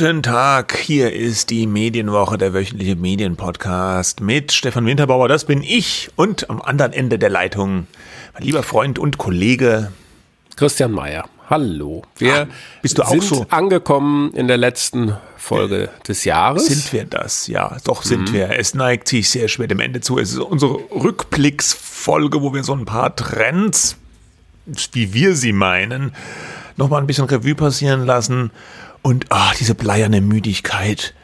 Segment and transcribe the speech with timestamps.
[0.00, 6.08] Guten Tag, hier ist die Medienwoche, der wöchentliche Medienpodcast mit Stefan Winterbauer, das bin ich
[6.16, 7.86] und am anderen Ende der Leitung
[8.32, 9.92] mein lieber Freund und Kollege
[10.56, 11.28] Christian Mayer.
[11.50, 12.00] Hallo.
[12.16, 12.46] Wir ah,
[12.80, 13.46] bist du auch sind so?
[13.50, 16.64] angekommen in der letzten Folge des Jahres.
[16.64, 17.46] Sind wir das?
[17.46, 18.32] Ja, doch sind mhm.
[18.32, 18.58] wir.
[18.58, 20.18] Es neigt sich sehr schwer dem Ende zu.
[20.18, 23.98] Es ist unsere Rückblicksfolge, wo wir so ein paar Trends,
[24.92, 26.14] wie wir sie meinen,
[26.78, 28.50] nochmal ein bisschen Revue passieren lassen
[29.02, 31.14] und oh, diese bleierne Müdigkeit,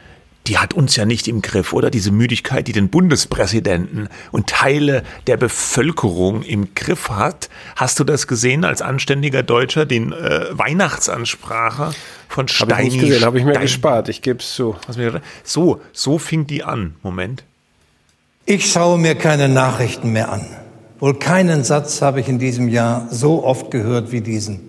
[0.47, 1.89] die hat uns ja nicht im Griff, oder?
[1.89, 7.49] Diese Müdigkeit, die den Bundespräsidenten und Teile der Bevölkerung im Griff hat.
[7.75, 11.93] Hast du das gesehen als anständiger Deutscher, den äh, Weihnachtsansprache
[12.29, 12.71] von Steini?
[12.71, 14.75] Habe ich nicht gesehen, habe ich mir Stein gespart, ich gebe es zu.
[15.43, 16.95] So, so fing die an.
[17.03, 17.43] Moment.
[18.45, 20.45] Ich schaue mir keine Nachrichten mehr an.
[20.99, 24.61] Wohl keinen Satz habe ich in diesem Jahr so oft gehört wie diesen.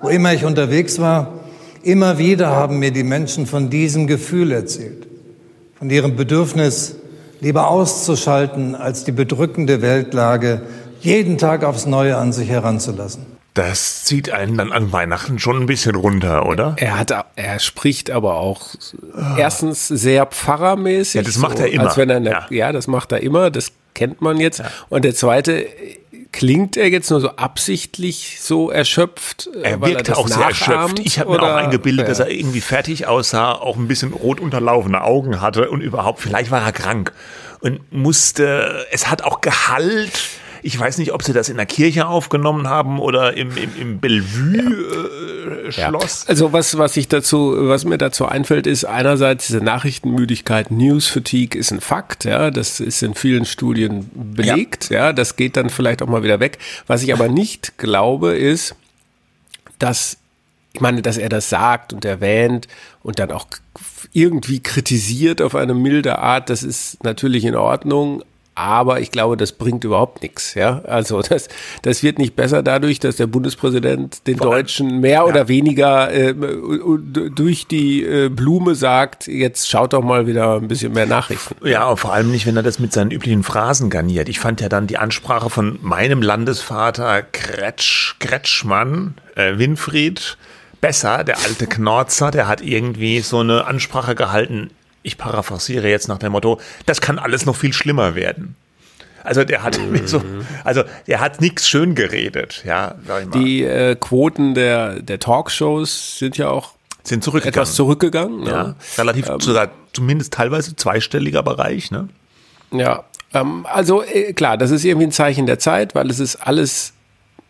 [0.00, 1.37] Wo immer ich unterwegs war,
[1.82, 5.06] Immer wieder haben mir die Menschen von diesem Gefühl erzählt,
[5.78, 6.96] von ihrem Bedürfnis,
[7.40, 10.62] lieber auszuschalten, als die bedrückende Weltlage
[11.00, 13.38] jeden Tag aufs Neue an sich heranzulassen.
[13.54, 16.76] Das zieht einen dann an Weihnachten schon ein bisschen runter, oder?
[16.78, 18.68] Er hat, er spricht aber auch
[19.36, 21.14] erstens sehr pfarrermäßig.
[21.16, 21.86] Ja, das macht er immer.
[21.86, 22.46] Als wenn er, ja.
[22.50, 22.72] ja.
[22.72, 23.50] das macht er immer.
[23.50, 24.60] Das kennt man jetzt.
[24.60, 24.66] Ja.
[24.90, 25.66] Und der zweite,
[26.30, 29.48] Klingt er jetzt nur so absichtlich so erschöpft?
[29.54, 30.98] Äh, er wirkte er auch sehr erschöpft.
[31.00, 32.08] Ich habe mir auch eingebildet, ja.
[32.08, 36.50] dass er irgendwie fertig aussah, auch ein bisschen rot unterlaufene Augen hatte und überhaupt, vielleicht
[36.50, 37.12] war er krank
[37.60, 40.12] und musste, es hat auch Gehalt
[40.62, 44.00] ich weiß nicht, ob sie das in der Kirche aufgenommen haben oder im, im, im
[44.00, 44.56] Bellevue-Schloss.
[44.56, 45.37] Ja.
[46.26, 51.08] Äh, also was, was ich dazu, was mir dazu einfällt, ist einerseits diese Nachrichtenmüdigkeit, News
[51.08, 55.06] Fatigue ist ein Fakt, ja, das ist in vielen Studien belegt, ja.
[55.06, 56.58] ja, das geht dann vielleicht auch mal wieder weg.
[56.86, 58.74] Was ich aber nicht glaube, ist,
[59.78, 60.18] dass
[60.72, 62.68] ich meine, dass er das sagt und erwähnt
[63.02, 63.46] und dann auch
[64.12, 68.22] irgendwie kritisiert auf eine milde Art, das ist natürlich in Ordnung,
[68.58, 70.54] aber ich glaube, das bringt überhaupt nichts.
[70.54, 70.82] Ja?
[70.84, 71.48] Also das,
[71.82, 75.24] das wird nicht besser dadurch, dass der Bundespräsident den Vor Deutschen mehr ja.
[75.24, 80.92] oder weniger äh, durch die äh, Blume sagt, jetzt schaut doch mal wieder ein bisschen
[80.92, 81.54] mehr Nachrichten.
[81.64, 84.28] Ja, vor allem nicht, wenn er das mit seinen üblichen Phrasen garniert.
[84.28, 90.36] Ich fand ja dann die Ansprache von meinem Landesvater Kretsch, Kretschmann, äh, Winfried,
[90.80, 94.70] besser, der alte Knorzer, der hat irgendwie so eine Ansprache gehalten
[95.02, 98.56] ich paraphrasiere jetzt nach dem Motto, das kann alles noch viel schlimmer werden.
[99.24, 100.00] Also der hat mhm.
[100.06, 100.22] so,
[100.64, 102.94] also der hat nichts schön geredet, ja.
[103.34, 106.72] Die äh, Quoten der, der Talkshows sind ja auch
[107.04, 107.54] sind zurückgegangen.
[107.54, 108.44] etwas zurückgegangen.
[108.44, 108.50] Ne?
[108.50, 112.08] Ja, relativ ähm, sogar zumindest teilweise zweistelliger Bereich, ne?
[112.70, 116.36] Ja, ähm, also äh, klar, das ist irgendwie ein Zeichen der Zeit, weil es ist
[116.36, 116.92] alles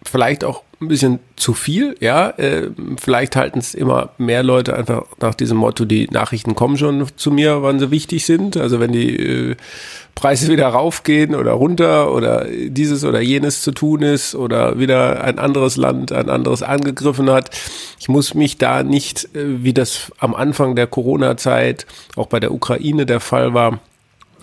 [0.04, 2.30] vielleicht auch ein bisschen zu viel, ja.
[2.30, 7.06] Äh, vielleicht halten es immer mehr Leute einfach nach diesem Motto, die Nachrichten kommen schon
[7.16, 8.56] zu mir, wann sie wichtig sind.
[8.56, 9.56] Also wenn die äh,
[10.14, 15.38] Preise wieder raufgehen oder runter oder dieses oder jenes zu tun ist oder wieder ein
[15.38, 17.50] anderes Land ein anderes angegriffen hat.
[18.00, 22.52] Ich muss mich da nicht, äh, wie das am Anfang der Corona-Zeit auch bei der
[22.52, 23.80] Ukraine der Fall war,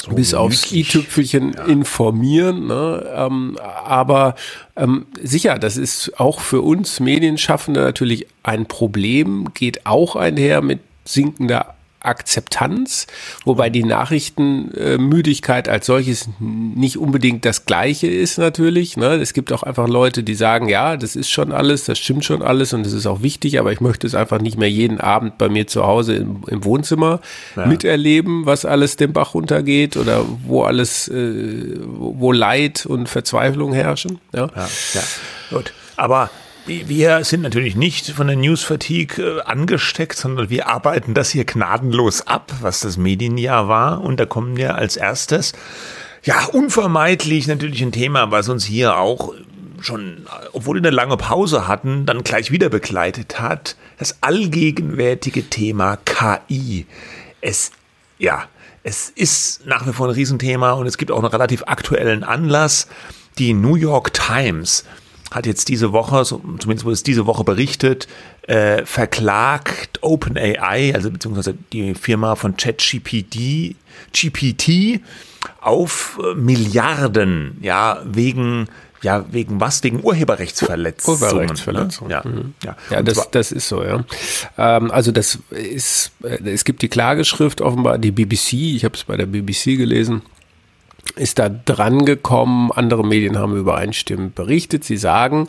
[0.05, 1.65] so bis aufs i-Tüpfelchen ja.
[1.65, 2.67] informieren.
[2.67, 3.05] Ne?
[3.15, 4.35] Ähm, aber
[4.75, 10.79] ähm, sicher, das ist auch für uns Medienschaffende natürlich ein Problem, geht auch einher mit
[11.05, 13.07] sinkender Akzeptanz,
[13.43, 18.97] wobei die Nachrichtenmüdigkeit als solches nicht unbedingt das Gleiche ist natürlich.
[18.97, 19.15] Ne?
[19.15, 22.41] Es gibt auch einfach Leute, die sagen, ja, das ist schon alles, das stimmt schon
[22.41, 25.37] alles und das ist auch wichtig, aber ich möchte es einfach nicht mehr jeden Abend
[25.37, 27.21] bei mir zu Hause im, im Wohnzimmer
[27.55, 27.65] ja.
[27.65, 34.19] miterleben, was alles den Bach runtergeht oder wo alles, äh, wo Leid und Verzweiflung herrschen.
[34.33, 35.01] Ja, ja, ja.
[35.49, 35.73] gut.
[35.97, 36.29] Aber
[36.67, 41.45] wir sind natürlich nicht von der News Fatigue äh, angesteckt, sondern wir arbeiten das hier
[41.45, 44.01] gnadenlos ab, was das Medienjahr war.
[44.01, 45.53] Und da kommen wir als erstes,
[46.23, 49.33] ja, unvermeidlich natürlich ein Thema, was uns hier auch
[49.79, 53.75] schon, obwohl wir eine lange Pause hatten, dann gleich wieder begleitet hat.
[53.99, 56.87] Das allgegenwärtige Thema KI.
[57.41, 57.71] Es,
[58.17, 58.45] ja,
[58.81, 62.87] es ist nach wie vor ein Riesenthema und es gibt auch einen relativ aktuellen Anlass.
[63.37, 64.83] Die New York Times
[65.31, 68.07] hat jetzt diese Woche, zumindest wurde es diese Woche berichtet,
[68.43, 73.75] äh, verklagt OpenAI, also beziehungsweise die Firma von ChatGPT,
[74.13, 75.01] GPT
[75.61, 78.67] auf äh, Milliarden, ja, wegen
[79.01, 79.83] ja, wegen was?
[79.83, 81.21] Wegen Urheberrechtsverletzungen.
[81.21, 82.09] Urheberrechtsverletzungen.
[82.09, 82.15] Ne?
[82.23, 82.53] Ja, mhm.
[82.63, 82.75] ja.
[82.89, 84.03] ja das, das ist so, ja.
[84.57, 89.03] Ähm, also das ist, äh, es gibt die Klageschrift offenbar, die BBC, ich habe es
[89.03, 90.23] bei der BBC gelesen,
[91.15, 92.71] ist da dran gekommen.
[92.71, 94.83] Andere Medien haben übereinstimmend berichtet.
[94.83, 95.47] Sie sagen,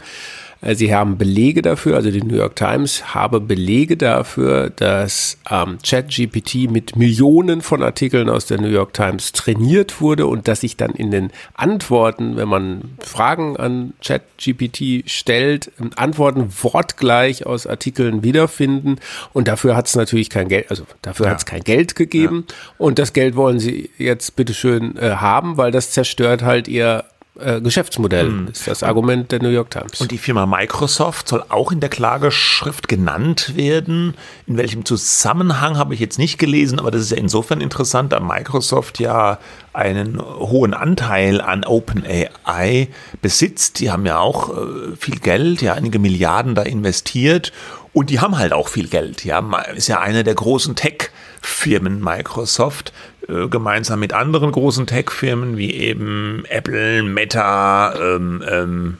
[0.74, 6.70] sie haben Belege dafür, also die New York Times habe Belege dafür, dass ähm, ChatGPT
[6.70, 10.90] mit Millionen von Artikeln aus der New York Times trainiert wurde und dass sich dann
[10.90, 18.96] in den Antworten, wenn man Fragen an ChatGPT stellt, ähm, Antworten wortgleich aus Artikeln wiederfinden.
[19.32, 21.32] Und dafür hat es natürlich kein Geld, also dafür ja.
[21.32, 22.46] hat es kein Geld gegeben.
[22.48, 22.54] Ja.
[22.78, 27.04] Und das Geld wollen sie jetzt bitteschön äh, haben, weil das zerstört halt ihr
[27.40, 28.48] äh, Geschäftsmodell, mhm.
[28.48, 30.00] ist das Argument der New York Times.
[30.00, 34.14] Und die Firma Microsoft soll auch in der Klageschrift genannt werden.
[34.46, 38.20] In welchem Zusammenhang habe ich jetzt nicht gelesen, aber das ist ja insofern interessant, da
[38.20, 39.38] Microsoft ja
[39.72, 42.88] einen hohen Anteil an OpenAI
[43.20, 43.80] besitzt.
[43.80, 47.52] Die haben ja auch äh, viel Geld, ja einige Milliarden da investiert
[47.96, 49.24] und die haben halt auch viel Geld.
[49.24, 49.40] Ja,
[49.74, 52.92] ist ja eine der großen Tech-Firmen Microsoft.
[53.28, 58.96] Äh, gemeinsam mit anderen großen Tech-Firmen wie eben Apple, Meta, ähm, ähm,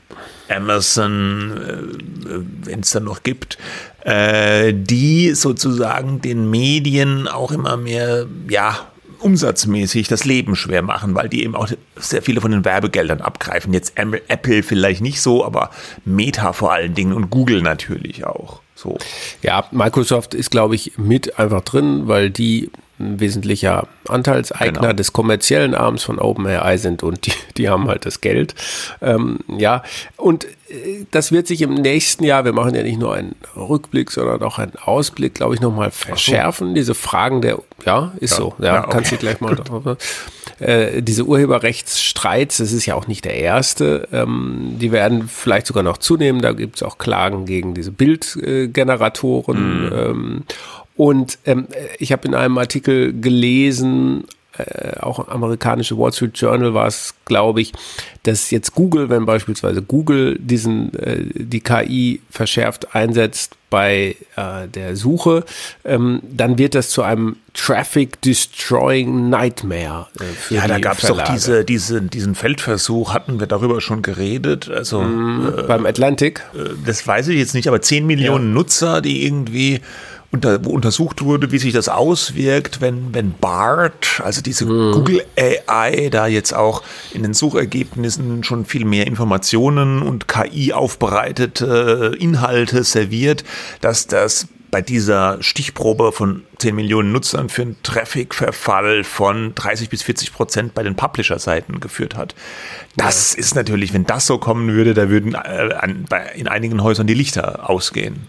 [0.49, 3.57] Amazon, äh, wenn es dann noch gibt,
[4.05, 8.77] äh, die sozusagen den Medien auch immer mehr, ja,
[9.21, 13.73] umsatzmäßig das Leben schwer machen, weil die eben auch sehr viele von den Werbegeldern abgreifen.
[13.73, 15.71] Jetzt Apple vielleicht nicht so, aber
[16.05, 18.61] Meta vor allen Dingen und Google natürlich auch.
[18.75, 18.99] So.
[19.43, 24.93] Ja, Microsoft ist, glaube ich, mit einfach drin, weil die ein wesentlicher Anteilseigner genau.
[24.93, 28.55] des kommerziellen Arms von OpenAI sind und die, die haben halt das Geld.
[29.03, 29.83] Ähm, ja,
[30.17, 34.11] und äh, das wird sich im nächsten Jahr, wir machen ja nicht nur einen Rückblick,
[34.11, 36.69] sondern auch einen Ausblick, glaube ich, nochmal verschärfen.
[36.69, 36.75] So.
[36.75, 38.37] Diese Fragen der, ja, ist ja.
[38.37, 38.91] so, ja, ja okay.
[38.93, 39.57] kannst du gleich mal.
[40.59, 45.83] Äh, diese Urheberrechtsstreits, das ist ja auch nicht der erste, ähm, die werden vielleicht sogar
[45.83, 46.41] noch zunehmen.
[46.41, 49.85] Da gibt es auch Klagen gegen diese Bildgeneratoren.
[49.85, 49.93] Mhm.
[49.93, 50.43] Ähm,
[50.97, 51.67] und ähm,
[51.99, 54.25] ich habe in einem Artikel gelesen,
[54.59, 57.73] äh, auch amerikanische Wall Street Journal war es, glaube ich,
[58.23, 64.97] dass jetzt Google, wenn beispielsweise Google diesen äh, die KI verschärft einsetzt bei äh, der
[64.97, 65.45] Suche,
[65.85, 70.07] ähm, dann wird das zu einem Traffic Destroying Nightmare.
[70.51, 74.71] Äh, ja, da gab es doch diese, diese, diesen Feldversuch, hatten wir darüber schon geredet.
[74.71, 76.43] Also mm, beim Atlantic.
[76.55, 78.55] Äh, das weiß ich jetzt nicht, aber 10 Millionen ja.
[78.55, 79.81] Nutzer, die irgendwie
[80.33, 84.93] unter, wo untersucht wurde, wie sich das auswirkt, wenn, wenn BART, also diese mhm.
[84.93, 86.83] Google AI, da jetzt auch
[87.13, 93.45] in den Suchergebnissen schon viel mehr Informationen und KI aufbereitete Inhalte serviert,
[93.81, 100.03] dass das bei dieser Stichprobe von 10 Millionen Nutzern für einen Traffic-Verfall von 30 bis
[100.03, 102.35] 40 Prozent bei den Publisher-Seiten geführt hat.
[102.97, 103.39] Das ja.
[103.39, 105.71] ist natürlich, wenn das so kommen würde, da würden äh,
[106.35, 108.27] in einigen Häusern die Lichter ausgehen.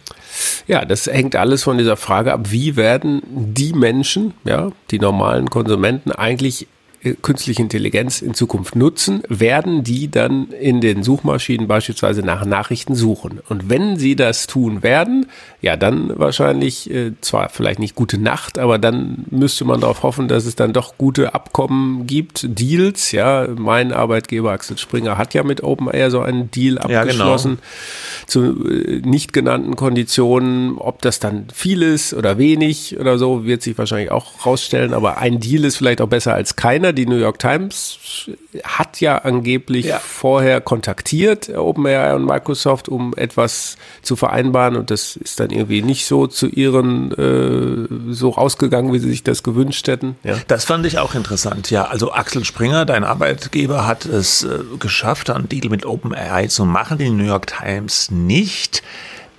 [0.68, 5.50] Ja, das hängt alles von dieser Frage ab, wie werden die Menschen, ja, die normalen
[5.50, 6.68] Konsumenten eigentlich
[7.16, 13.40] künstliche Intelligenz in Zukunft nutzen, werden die dann in den Suchmaschinen beispielsweise nach Nachrichten suchen.
[13.50, 15.28] Und wenn sie das tun werden,
[15.62, 20.28] ja, dann wahrscheinlich äh, zwar vielleicht nicht gute Nacht, aber dann müsste man darauf hoffen,
[20.28, 23.12] dass es dann doch gute Abkommen gibt, Deals.
[23.12, 28.28] Ja, mein Arbeitgeber Axel Springer hat ja mit OpenAir so einen Deal abgeschlossen ja, genau.
[28.28, 30.78] zu äh, nicht genannten Konditionen.
[30.78, 34.94] Ob das dann viel ist oder wenig oder so, wird sich wahrscheinlich auch rausstellen.
[34.94, 38.30] Aber ein Deal ist vielleicht auch besser als keiner die New York Times
[38.64, 40.00] hat ja angeblich ja.
[40.00, 46.06] vorher kontaktiert, OpenAI und Microsoft, um etwas zu vereinbaren und das ist dann irgendwie nicht
[46.06, 50.18] so zu ihren äh, so rausgegangen, wie sie sich das gewünscht hätten.
[50.24, 50.38] Ja.
[50.48, 51.70] Das fand ich auch interessant.
[51.70, 56.66] Ja, also Axel Springer, dein Arbeitgeber, hat es äh, geschafft, einen Deal mit OpenAI zu
[56.66, 58.84] machen, die New York Times nicht.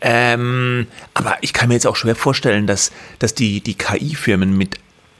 [0.01, 4.79] Ähm, aber ich kann mir jetzt auch schwer vorstellen, dass, dass die, die KI-Firmen mit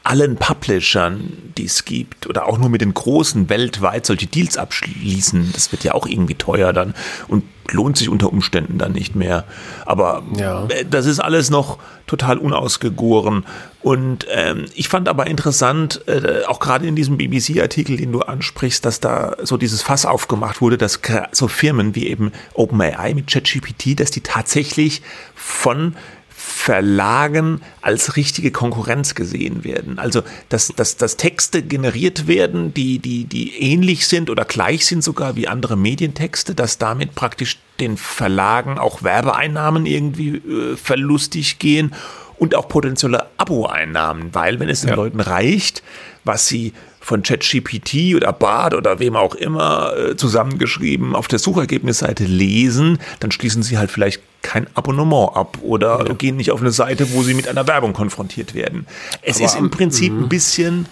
[0.09, 5.51] allen Publishern, die es gibt, oder auch nur mit den großen weltweit solche Deals abschließen.
[5.53, 6.95] Das wird ja auch irgendwie teuer dann
[7.29, 9.45] und lohnt sich unter Umständen dann nicht mehr.
[9.85, 10.65] Aber ja.
[10.69, 13.45] Äh, das ist alles noch total unausgegoren.
[13.83, 18.87] Und ähm, ich fand aber interessant, äh, auch gerade in diesem BBC-Artikel, den du ansprichst,
[18.87, 21.01] dass da so dieses Fass aufgemacht wurde, dass
[21.33, 25.03] so Firmen wie eben OpenAI mit ChatGPT, dass die tatsächlich
[25.35, 25.97] von
[26.41, 29.99] Verlagen als richtige Konkurrenz gesehen werden.
[29.99, 35.03] Also, dass, dass, dass Texte generiert werden, die, die, die ähnlich sind oder gleich sind
[35.03, 41.93] sogar wie andere Medientexte, dass damit praktisch den Verlagen auch Werbeeinnahmen irgendwie äh, verlustig gehen
[42.37, 44.95] und auch potenzielle Abo-Einnahmen, weil wenn es den ja.
[44.95, 45.83] Leuten reicht,
[46.23, 46.73] was sie
[47.09, 53.31] von ChatGPT oder Bard oder wem auch immer äh, zusammengeschrieben auf der Suchergebnisseite lesen, dann
[53.31, 56.13] schließen sie halt vielleicht kein Abonnement ab oder ja.
[56.13, 58.87] gehen nicht auf eine Seite, wo sie mit einer Werbung konfrontiert werden.
[59.23, 60.85] Es Aber, ist im Prinzip ein bisschen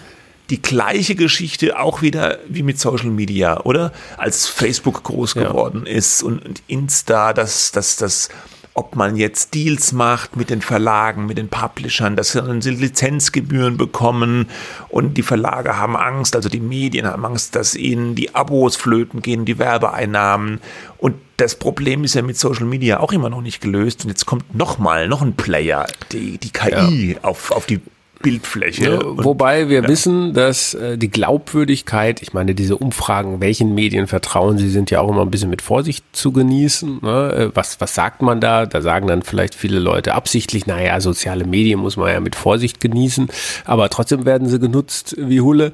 [0.49, 3.93] die gleiche Geschichte auch wieder wie mit Social Media, oder?
[4.17, 5.91] Als Facebook groß geworden ja.
[5.91, 8.29] ist und, und Insta, dass das, das,
[8.77, 13.75] ob man jetzt Deals macht mit den Verlagen, mit den Publishern, dass sie dann Lizenzgebühren
[13.75, 14.49] bekommen
[14.89, 19.23] und die Verlage haben Angst, also die Medien haben Angst, dass ihnen die Abos flöten
[19.23, 20.61] gehen, die Werbeeinnahmen.
[20.99, 24.03] Und das Problem ist ja mit Social Media auch immer noch nicht gelöst.
[24.03, 27.23] Und jetzt kommt nochmal, noch ein Player, die, die KI ja.
[27.23, 27.81] auf, auf die
[28.19, 28.83] Bildfläche.
[28.83, 29.87] Ja, wobei wir ja.
[29.87, 35.01] wissen, dass äh, die Glaubwürdigkeit, ich meine, diese Umfragen, welchen Medien vertrauen sie, sind ja
[35.01, 36.99] auch immer ein bisschen mit Vorsicht zu genießen.
[37.01, 37.33] Ne?
[37.33, 38.65] Äh, was, was sagt man da?
[38.65, 42.79] Da sagen dann vielleicht viele Leute absichtlich, naja, soziale Medien muss man ja mit Vorsicht
[42.79, 43.29] genießen,
[43.65, 45.73] aber trotzdem werden sie genutzt wie Hulle.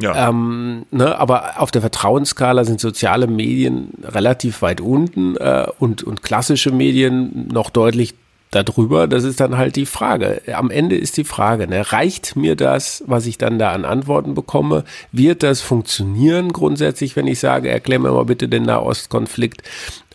[0.00, 0.28] Ja.
[0.28, 6.22] Ähm, ne, aber auf der Vertrauensskala sind soziale Medien relativ weit unten äh, und, und
[6.22, 8.14] klassische Medien noch deutlich
[8.50, 10.42] darüber, das ist dann halt die Frage.
[10.52, 14.34] Am Ende ist die Frage, ne, reicht mir das, was ich dann da an Antworten
[14.34, 14.84] bekomme?
[15.12, 19.62] Wird das funktionieren grundsätzlich, wenn ich sage, erklär mir mal bitte den Nahostkonflikt?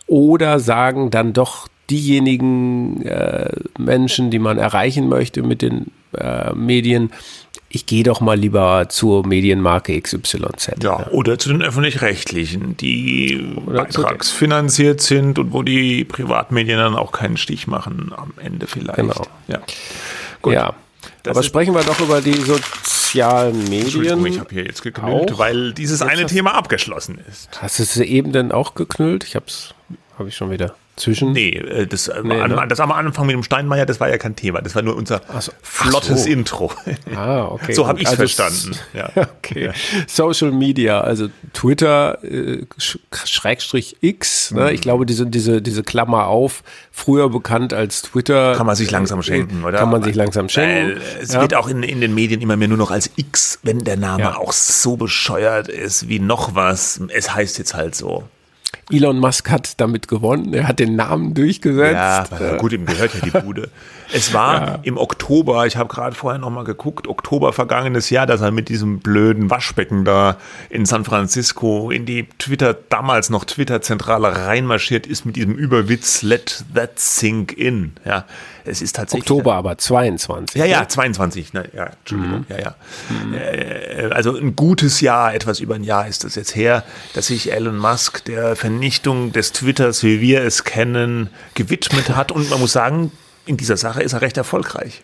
[0.08, 7.12] Oder sagen dann doch diejenigen äh, Menschen, die man erreichen möchte mit den äh, Medien,
[7.76, 10.84] ich gehe doch mal lieber zur Medienmarke XYZ.
[10.84, 17.12] Ja, oder zu den öffentlich-rechtlichen, die oder beitragsfinanziert sind und wo die Privatmedien dann auch
[17.12, 18.98] keinen Stich machen am Ende vielleicht.
[18.98, 19.26] Genau.
[19.48, 19.60] Ja.
[20.44, 20.54] Gut.
[20.54, 20.76] Ja.
[21.26, 24.24] Aber sprechen wir doch über die sozialen Medien.
[24.28, 25.40] Ich habe hier jetzt geknüllt, auch.
[25.40, 27.60] weil dieses jetzt eine Thema abgeschlossen ist.
[27.60, 29.24] Hast du es eben denn auch geknüllt?
[29.24, 29.74] Ich habe es,
[30.20, 31.32] habe ich schon wieder zwischen?
[31.32, 32.66] Nee, äh, das, äh, nee, ne?
[32.68, 34.62] das am Anfang mit dem Steinmeier, das war ja kein Thema.
[34.62, 35.52] Das war nur unser so.
[35.62, 36.30] flottes so.
[36.30, 36.72] Intro.
[37.16, 37.74] Ah, okay.
[37.74, 38.80] So habe ich es also verstanden.
[38.94, 39.10] Ja.
[39.40, 39.66] Okay.
[39.66, 39.72] Ja.
[40.08, 44.52] Social Media, also Twitter, äh, Schrägstrich X.
[44.52, 44.64] Ne?
[44.64, 44.68] Mhm.
[44.70, 48.56] Ich glaube, diese, diese, diese Klammer auf, früher bekannt als Twitter.
[48.56, 49.80] Kann man sich langsam schenken, oder?
[49.80, 51.00] Kann man sich langsam schenken.
[51.00, 51.42] Weil es ja.
[51.42, 54.38] wird auch in, in den Medien immer mehr nur noch als X, wenn der Name
[54.38, 57.00] auch so bescheuert ist wie noch was.
[57.10, 58.24] Es heißt jetzt halt so.
[58.92, 60.54] Elon Musk hat damit gewonnen.
[60.54, 62.32] Er hat den Namen durchgesetzt.
[62.40, 63.70] Ja, gut, ihm gehört ja die Bude.
[64.12, 64.80] Es war ja.
[64.84, 69.00] im Oktober, ich habe gerade vorher nochmal geguckt, Oktober vergangenes Jahr, dass er mit diesem
[69.00, 70.38] blöden Waschbecken da
[70.70, 76.64] in San Francisco in die Twitter, damals noch Twitter-Zentrale reinmarschiert ist mit diesem Überwitz, let
[76.76, 77.94] that sink in.
[78.06, 78.26] Ja,
[78.66, 79.30] es ist tatsächlich.
[79.30, 80.60] Oktober aber 22.
[80.60, 81.54] Ja, ja, 22.
[81.54, 82.40] Ne, ja, Entschuldigung.
[82.40, 82.46] Mhm.
[82.50, 82.76] Ja, ja.
[83.10, 83.34] Mhm.
[83.34, 87.52] Äh, also ein gutes Jahr, etwas über ein Jahr ist das jetzt her, dass sich
[87.52, 92.32] Elon Musk der Vernichtung des Twitters, wie wir es kennen, gewidmet hat.
[92.32, 93.12] Und man muss sagen,
[93.46, 95.04] in dieser Sache ist er recht erfolgreich.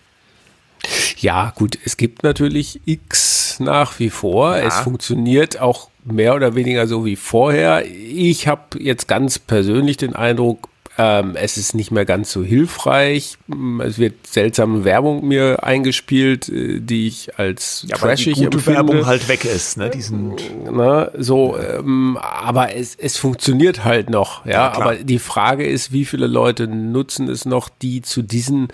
[1.18, 4.58] Ja, gut, es gibt natürlich X nach wie vor.
[4.58, 4.68] Ja.
[4.68, 7.86] Es funktioniert auch mehr oder weniger so wie vorher.
[7.86, 10.70] Ich habe jetzt ganz persönlich den Eindruck,
[11.01, 13.38] ähm, es ist nicht mehr ganz so hilfreich.
[13.82, 18.79] Es wird seltsame Werbung mir eingespielt, äh, die ich als ja, trashig die gute empfinde.
[18.79, 19.77] Werbung halt weg ist.
[19.77, 19.89] Ne?
[19.89, 20.36] Diesen
[20.70, 21.10] ne?
[21.18, 24.46] So, ähm, aber es, es funktioniert halt noch.
[24.46, 28.68] Ja, ja aber die Frage ist, wie viele Leute nutzen es noch, die zu diesen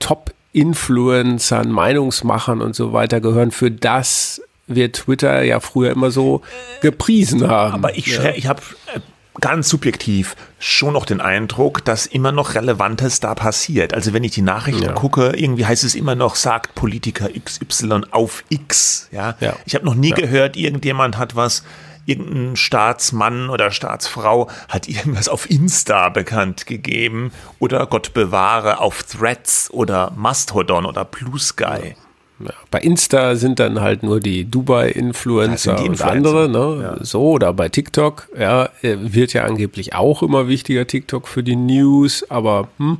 [0.00, 6.42] Top Influencern, Meinungsmachern und so weiter gehören, für das wir Twitter ja früher immer so
[6.82, 7.72] gepriesen haben.
[7.72, 8.30] Aber ich, ja.
[8.34, 8.60] ich habe
[8.94, 9.00] äh,
[9.40, 13.92] ganz subjektiv schon noch den Eindruck, dass immer noch Relevantes da passiert.
[13.92, 14.92] Also wenn ich die Nachrichten ja.
[14.92, 19.08] gucke, irgendwie heißt es immer noch, sagt Politiker XY auf X.
[19.10, 19.56] Ja, ja.
[19.66, 20.16] ich habe noch nie ja.
[20.16, 21.64] gehört, irgendjemand hat was
[22.06, 29.70] irgendein Staatsmann oder Staatsfrau hat irgendwas auf Insta bekannt gegeben oder Gott bewahre auf Threads
[29.70, 31.96] oder Mastodon oder Blue Sky.
[32.40, 36.96] Ja, bei Insta sind dann halt nur die Dubai-Influencer und andere, ne?
[36.98, 37.04] Ja.
[37.04, 41.54] So, oder bei TikTok, ja, äh, wird ja angeblich auch immer wichtiger, TikTok für die
[41.54, 42.98] News, aber hm,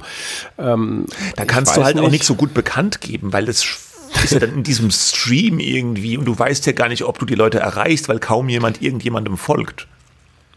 [0.58, 2.04] ähm, da kannst du halt nicht.
[2.04, 3.64] auch nicht so gut bekannt geben, weil das
[4.22, 7.26] ist ja dann in diesem Stream irgendwie und du weißt ja gar nicht, ob du
[7.26, 9.88] die Leute erreichst, weil kaum jemand irgendjemandem folgt.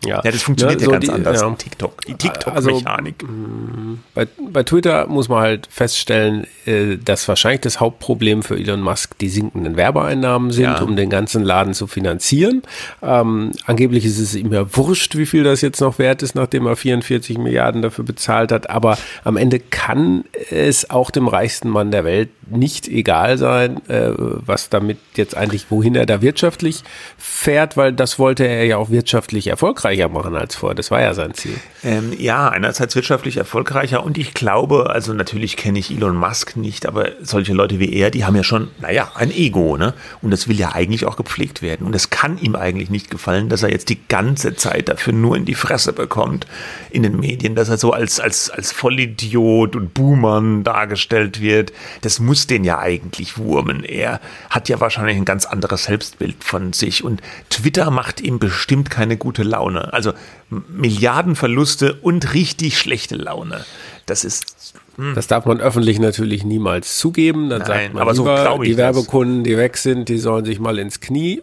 [0.06, 0.22] Ja.
[0.24, 1.42] ja, das funktioniert ja, so ja ganz die, anders.
[1.42, 1.56] Ja.
[1.58, 3.24] TikTok, die TikTok-Mechanik.
[3.24, 8.58] Also, mm, bei, bei Twitter muss man halt feststellen, äh, dass wahrscheinlich das Hauptproblem für
[8.58, 10.82] Elon Musk die sinkenden Werbeeinnahmen sind, ja.
[10.82, 12.62] um den ganzen Laden zu finanzieren.
[13.02, 16.68] Ähm, angeblich ist es ihm ja wurscht, wie viel das jetzt noch wert ist, nachdem
[16.68, 18.70] er 44 Milliarden dafür bezahlt hat.
[18.70, 24.12] Aber am Ende kann es auch dem reichsten Mann der Welt nicht egal sein, äh,
[24.16, 26.84] was damit jetzt eigentlich, wohin er da wirtschaftlich
[27.18, 30.76] fährt, weil das wollte er ja auch wirtschaftlich erfolgreich erfolgreicher machen als vorher.
[30.76, 31.56] Das war ja sein Ziel.
[31.84, 36.86] Ähm, ja, einerseits wirtschaftlich erfolgreicher und ich glaube, also natürlich kenne ich Elon Musk nicht,
[36.86, 39.94] aber solche Leute wie er, die haben ja schon, naja, ein Ego, ne?
[40.22, 41.86] Und das will ja eigentlich auch gepflegt werden.
[41.86, 45.36] Und es kann ihm eigentlich nicht gefallen, dass er jetzt die ganze Zeit dafür nur
[45.36, 46.48] in die Fresse bekommt
[46.90, 51.72] in den Medien, dass er so als, als, als Vollidiot und Buhmann dargestellt wird.
[52.02, 53.84] Das muss den ja eigentlich wurmen.
[53.84, 58.90] Er hat ja wahrscheinlich ein ganz anderes Selbstbild von sich und Twitter macht ihm bestimmt
[58.90, 59.77] keine gute Laune.
[59.82, 60.14] Also
[60.50, 63.66] Milliardenverluste und richtig schlechte Laune.
[64.06, 65.14] Das ist hm.
[65.16, 67.50] das darf man öffentlich natürlich niemals zugeben.
[67.50, 68.96] Dann Nein, sagt man aber so lieber, ich die das.
[68.96, 71.42] Werbekunden, die weg sind, die sollen sich mal ins Knie.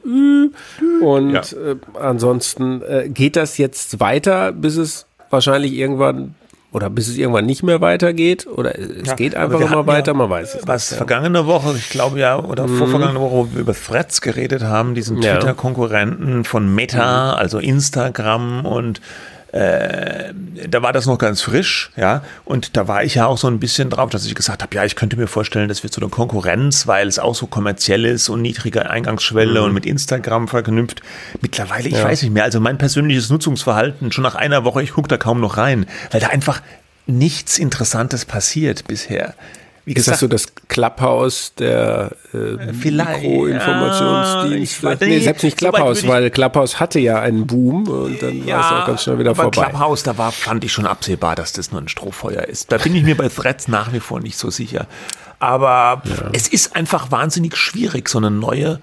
[1.01, 1.41] Und Ja.
[1.41, 6.35] äh, ansonsten äh, geht das jetzt weiter, bis es wahrscheinlich irgendwann
[6.75, 10.19] oder bis es irgendwann nicht mehr weitergeht oder es Ja, geht einfach immer weiter, ja
[10.19, 10.97] man weiß es Was nicht.
[10.99, 15.21] vergangene Woche, ich glaube ja, oder vorvergangene Woche, wo wir über Threads geredet haben, diesen.
[15.21, 19.01] Twitter-Konkurrenten von Meta, also Instagram und
[19.55, 20.35] äh,
[20.69, 23.61] da war das noch ganz frisch, ja, und da war ich ja auch so ein
[23.61, 26.11] bisschen drauf, dass ich gesagt habe, ja, ich könnte mir vorstellen, das wird so eine
[26.11, 31.03] Konkurrenz, weil es auch so kommerziell ist und niedrige Eingangsschwelle und mit Instagram verknüpft.
[31.41, 32.05] Mittlerweile, ich Ja.
[32.05, 35.41] weiß nicht mehr, also mein persönliches Nutzungsverhalten, schon nach einer Woche, ich gucke da kaum
[35.41, 36.61] noch rein, weil da einfach
[37.07, 39.35] nichts Interessantes passiert bisher.
[39.87, 44.87] Wie Ist das so das Clubhouse der äh, Mikroinformationsdienste?
[44.89, 48.47] ja, nee, selbst nicht so Clubhouse, ich- weil Clubhouse hatte ja einen Boom und dann
[48.47, 49.65] war es auch ganz schnell wieder vorbei.
[49.67, 52.73] Clubhouse, da war, fand ich schon absehbar, dass das nur ein Strohfeuer ist.
[52.73, 54.87] Da bin ich mir bei Threads nach wie vor nicht so sicher.
[55.39, 58.81] Aber es ist einfach wahnsinnig schwierig, so eine neue,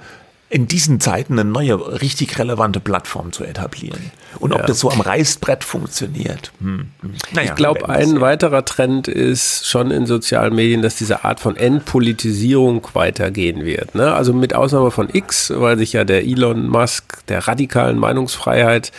[0.49, 4.11] in diesen Zeiten eine neue, richtig relevante Plattform zu etablieren.
[4.39, 6.51] Und ob das so am Reißbrett funktioniert.
[6.59, 6.89] Hm.
[7.01, 7.13] hm.
[7.33, 11.55] Naja, Ich glaube, ein weiterer Trend ist schon in sozialen Medien, dass diese Art von
[11.55, 13.95] Entpolitisierung weitergehen wird.
[13.95, 14.13] Ne?
[14.13, 18.91] Also mit Ausnahme von X, weil sich ja der Elon Musk der radikalen Meinungsfreiheit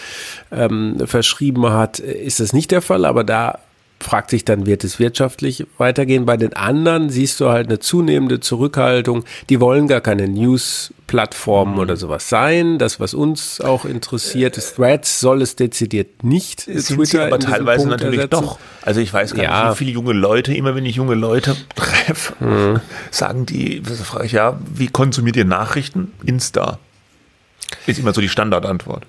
[0.51, 3.05] ähm, verschrieben hat, ist das nicht der Fall.
[3.05, 3.59] Aber da
[4.03, 6.27] fragt sich dann, wird es wirtschaftlich weitergehen?
[6.27, 9.25] Bei den anderen siehst du halt eine zunehmende Zurückhaltung.
[9.49, 12.79] Die wollen gar keine News-Plattformen oder sowas sein.
[12.79, 17.35] Das, was uns auch interessiert, ist Threads, soll es dezidiert nicht sind sie Twitter aber
[17.37, 18.43] in diesem teilweise Punkt natürlich ersetzen.
[18.45, 18.59] doch.
[18.83, 19.63] Also ich weiß gar Ja.
[19.69, 22.81] nicht, wie viele junge Leute, immer wenn ich junge Leute treffe,
[23.11, 26.13] sagen die, frage ich ja, wie konsumiert ihr Nachrichten?
[26.25, 26.79] Insta.
[27.87, 29.05] Ist immer so die Standardantwort.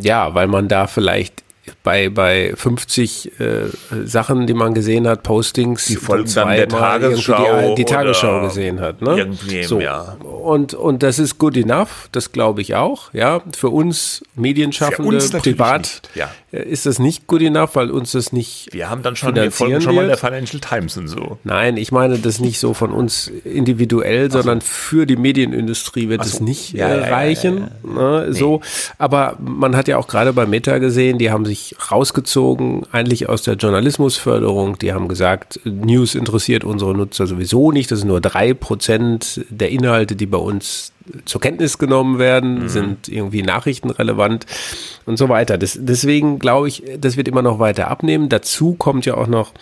[0.00, 1.42] Ja, weil man da vielleicht
[1.82, 3.64] bei, bei 50 äh,
[4.04, 8.80] Sachen, die man gesehen hat, Postings, Die folgen dann der Tagesschau die, die Tagesschau gesehen
[8.80, 9.02] hat.
[9.02, 9.18] Ne?
[9.18, 10.16] irgendwem, ja.
[10.20, 13.12] Und, und das ist good enough, das glaube ich auch.
[13.12, 16.30] Ja, für uns Medienschaffende, Für uns privat, ja.
[16.52, 19.80] Ist das nicht good enough, weil uns das nicht Wir haben dann schon, wir folgen
[19.80, 20.16] schon mal der.
[20.16, 21.38] Financial Times und so.
[21.44, 26.36] Nein, ich meine das nicht so von uns individuell, sondern für die Medienindustrie wird es
[26.36, 26.44] so.
[26.44, 27.70] nicht Ja, äh, ja, ja, ja, reichen.
[27.82, 28.60] Ne, So,
[28.98, 33.42] aber man hat ja auch gerade bei Meta gesehen, die haben sich rausgezogen, eigentlich aus
[33.42, 34.78] der Journalismusförderung.
[34.78, 37.90] Die haben gesagt, News interessiert unsere Nutzer sowieso nicht.
[37.90, 40.92] Das sind nur drei Prozent der Inhalte, die bei uns
[41.24, 44.46] zur Kenntnis genommen werden, sind irgendwie nachrichtenrelevant
[45.06, 45.58] und so weiter.
[45.58, 48.28] Das, deswegen glaube ich, das wird immer noch weiter abnehmen.
[48.28, 49.52] Dazu kommt ja auch noch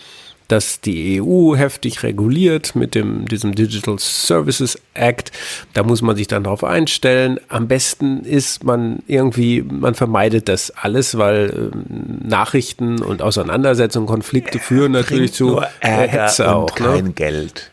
[0.49, 5.31] dass die EU heftig reguliert mit dem, diesem Digital Services Act.
[5.73, 7.39] Da muss man sich dann darauf einstellen.
[7.47, 14.59] Am besten ist man irgendwie, man vermeidet das alles, weil ähm, Nachrichten und Auseinandersetzungen, Konflikte
[14.59, 16.75] führen natürlich zu Ärger Hetze und auch.
[16.75, 17.13] kein Ne?
[17.13, 17.71] Geld.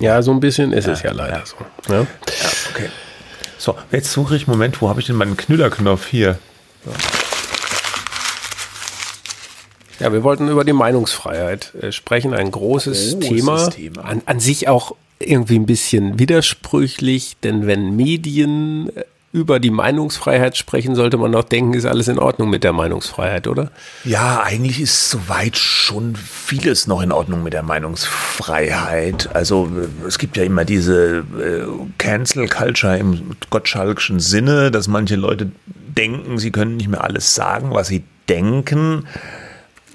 [0.00, 1.56] Ja, so ein bisschen ist es ja leider so.
[1.92, 2.00] ne?
[2.00, 2.00] Ja?
[2.00, 2.88] Ja, okay.
[3.58, 6.38] So, jetzt suche ich, Moment, wo habe ich denn meinen Knüllerknopf hier?
[9.98, 12.32] Ja, wir wollten über die Meinungsfreiheit äh, sprechen.
[12.34, 13.68] Ein großes, Großes Thema.
[13.70, 14.04] Thema.
[14.04, 20.56] An, an sich auch irgendwie ein bisschen widersprüchlich, denn wenn Medien äh, über die Meinungsfreiheit
[20.56, 23.70] sprechen, sollte man doch denken, ist alles in Ordnung mit der Meinungsfreiheit, oder?
[24.04, 29.34] Ja, eigentlich ist soweit schon vieles noch in Ordnung mit der Meinungsfreiheit.
[29.34, 29.68] Also
[30.06, 31.66] es gibt ja immer diese äh,
[31.98, 37.72] Cancel Culture im Gottschalkschen Sinne, dass manche Leute denken, sie können nicht mehr alles sagen,
[37.72, 39.06] was sie denken.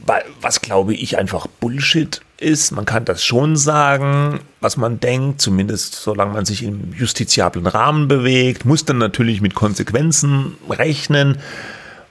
[0.05, 2.71] Wa- Was glaube ich einfach Bullshit ist.
[2.71, 8.07] Man kann das schon sagen, was man denkt, zumindest solange man sich im justiziablen Rahmen
[8.09, 11.37] bewegt, muss dann natürlich mit Konsequenzen rechnen.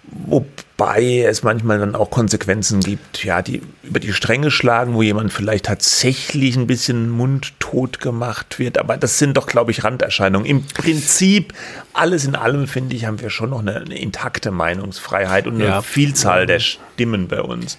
[0.04, 0.46] Wobei
[0.82, 5.32] wobei es manchmal dann auch Konsequenzen gibt, ja, die über die Stränge schlagen, wo jemand
[5.32, 8.78] vielleicht tatsächlich ein bisschen mundtot gemacht wird.
[8.78, 10.46] Aber das sind doch, glaube ich, Randerscheinungen.
[10.46, 11.52] Im Prinzip,
[11.92, 15.64] alles in allem, finde ich, haben wir schon noch eine, eine intakte Meinungsfreiheit und eine
[15.64, 15.82] ja.
[15.82, 17.78] Vielzahl der Stimmen bei uns.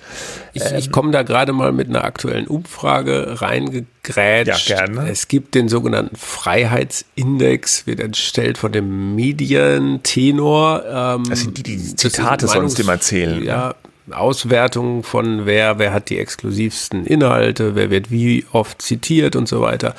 [0.53, 4.69] Ich, ähm, ich komme da gerade mal mit einer aktuellen Umfrage reingegrätscht.
[4.69, 5.09] Ja, gerne.
[5.09, 10.83] Es gibt den sogenannten Freiheitsindex, wird entstellt von dem Medientenor.
[10.85, 13.43] Ähm, das sind die, die Zitate sonst immer zählen.
[13.43, 13.75] Ja,
[14.11, 19.61] Auswertung von wer, wer hat die exklusivsten Inhalte, wer wird wie oft zitiert und so
[19.61, 19.95] weiter.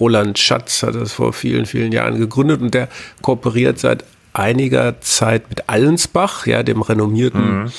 [0.00, 2.88] Roland Schatz hat das vor vielen, vielen Jahren gegründet und der
[3.22, 7.70] kooperiert seit einiger Zeit mit Allensbach, ja, dem renommierten mhm.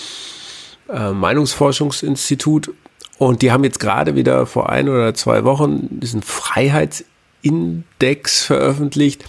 [0.90, 2.72] äh, Meinungsforschungsinstitut.
[3.18, 9.26] Und die haben jetzt gerade wieder vor ein oder zwei Wochen diesen Freiheitsindex veröffentlicht.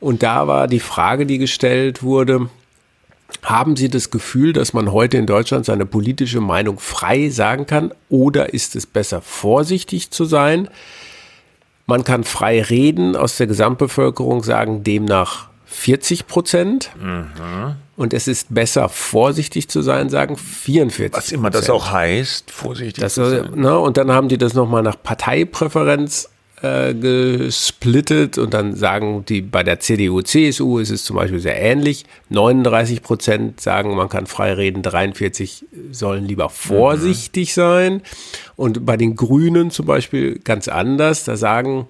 [0.00, 2.48] Und da war die Frage, die gestellt wurde,
[3.42, 7.92] haben Sie das Gefühl, dass man heute in Deutschland seine politische Meinung frei sagen kann
[8.08, 10.68] oder ist es besser vorsichtig zu sein?
[11.86, 16.90] Man kann frei reden, aus der Gesamtbevölkerung sagen demnach 40 Prozent.
[17.00, 17.76] Mhm.
[17.96, 23.02] Und es ist besser, vorsichtig zu sein, sagen 44 Was immer das auch heißt, vorsichtig
[23.02, 23.52] das, zu sein.
[23.54, 26.28] Ne, und dann haben die das nochmal nach Parteipräferenz
[26.62, 31.60] äh, gesplittet und dann sagen die bei der CDU, CSU ist es zum Beispiel sehr
[31.60, 32.04] ähnlich.
[32.28, 37.60] 39 Prozent sagen, man kann frei reden, 43 sollen lieber vorsichtig mhm.
[37.60, 38.02] sein.
[38.56, 41.88] Und bei den Grünen zum Beispiel ganz anders, da sagen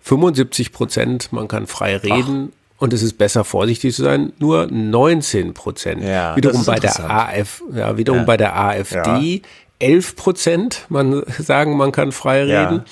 [0.00, 2.50] 75 Prozent, man kann frei reden.
[2.50, 2.58] Ach.
[2.80, 4.32] Und es ist besser, vorsichtig zu sein.
[4.38, 6.02] Nur 19 Prozent.
[6.02, 8.24] Ja, wiederum bei der AF, ja, wiederum ja.
[8.24, 9.48] bei der AfD ja.
[9.80, 10.86] 11 Prozent.
[10.88, 12.76] Man sagen, man kann frei reden.
[12.76, 12.84] Ja.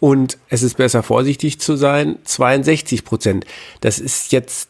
[0.00, 3.44] Und es ist besser, vorsichtig zu sein, 62 Prozent.
[3.80, 4.68] Das ist jetzt,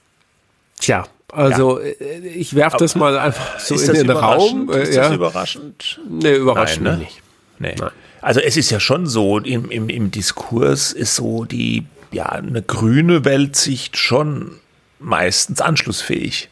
[0.81, 1.87] tja, also ja.
[1.87, 4.71] Äh, ich werfe das mal einfach so in den Raum.
[4.71, 5.05] Ist ja.
[5.05, 6.01] das überraschend?
[6.09, 7.05] Nee, überraschend Nein, ne?
[7.05, 7.23] nicht.
[7.59, 7.75] Nee.
[7.79, 7.91] Nein.
[8.21, 12.63] Also es ist ja schon so, im, im, im Diskurs ist so die, ja, eine
[12.63, 14.53] grüne Weltsicht schon
[14.99, 16.49] meistens anschlussfähig.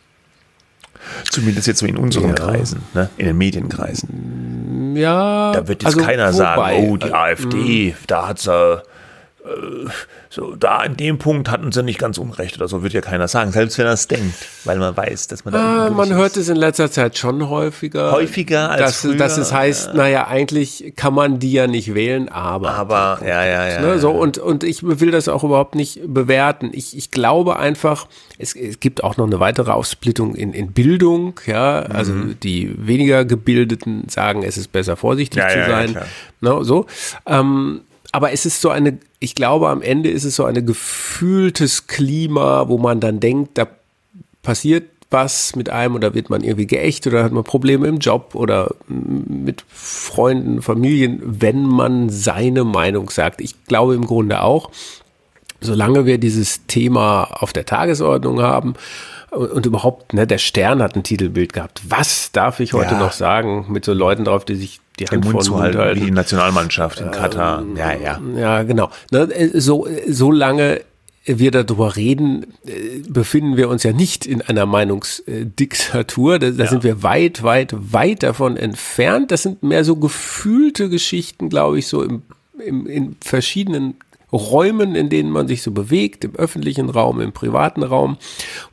[1.31, 2.35] Zumindest jetzt so in unseren ja.
[2.35, 3.09] Kreisen, ne?
[3.16, 4.95] in den Medienkreisen.
[4.97, 5.53] Ja.
[5.53, 7.97] Da wird jetzt also keiner wobei, sagen, oh, die AfD, mh.
[8.07, 8.79] da hat sie äh,
[10.28, 13.28] so, da in dem Punkt hatten sie nicht ganz unrecht oder so, wird ja keiner
[13.28, 15.87] sagen, selbst wenn er es denkt, weil man weiß, dass man da.
[15.87, 18.12] Ah, man hört es in letzter Zeit schon häufiger.
[18.12, 19.16] Häufiger als dass, früher.
[19.16, 19.94] Dass es heißt, ja.
[19.94, 22.72] naja, eigentlich kann man die ja nicht wählen, aber.
[22.72, 23.80] Aber, ja, ja, ja.
[23.80, 26.70] Ne, so, und, und ich will das auch überhaupt nicht bewerten.
[26.72, 31.40] Ich, ich glaube einfach, es, es gibt auch noch eine weitere Aufsplittung in, in Bildung,
[31.46, 32.40] ja, also mhm.
[32.42, 35.94] die weniger Gebildeten sagen, es ist besser vorsichtig ja, zu ja, sein.
[35.94, 36.02] Ja,
[36.40, 36.87] ne, so.
[37.26, 37.82] Ähm,
[38.16, 42.66] aber es ist so eine, ich glaube, am Ende ist es so ein gefühltes Klima,
[42.66, 43.68] wo man dann denkt, da
[44.42, 48.31] passiert was mit einem oder wird man irgendwie geächt oder hat man Probleme im Job
[48.35, 53.42] oder mit Freunden, Familien, wenn man seine Meinung sagt.
[53.42, 54.70] Ich glaube im Grunde auch,
[55.61, 58.76] solange wir dieses Thema auf der Tagesordnung haben,
[59.37, 61.83] und überhaupt, ne, der Stern hat ein Titelbild gehabt.
[61.88, 63.01] Was darf ich heute ja.
[63.01, 66.07] noch sagen mit so Leuten drauf, die sich die Hand Den Mund halten, halten, wie
[66.07, 67.61] die Nationalmannschaft in Katar.
[67.61, 68.20] Ähm, ja, ja.
[68.37, 68.90] Ja, genau.
[69.11, 70.81] Ne, so, so lange
[71.27, 76.38] wir darüber reden, äh, befinden wir uns ja nicht in einer Meinungsdiktatur.
[76.38, 76.70] Da, da ja.
[76.70, 79.33] sind wir weit, weit, weit davon entfernt.
[79.33, 82.22] Das sind mehr so gefühlte Geschichten, glaube ich, so im,
[82.64, 83.96] im, in verschiedenen
[84.33, 88.17] Räumen, in denen man sich so bewegt, im öffentlichen Raum, im privaten Raum,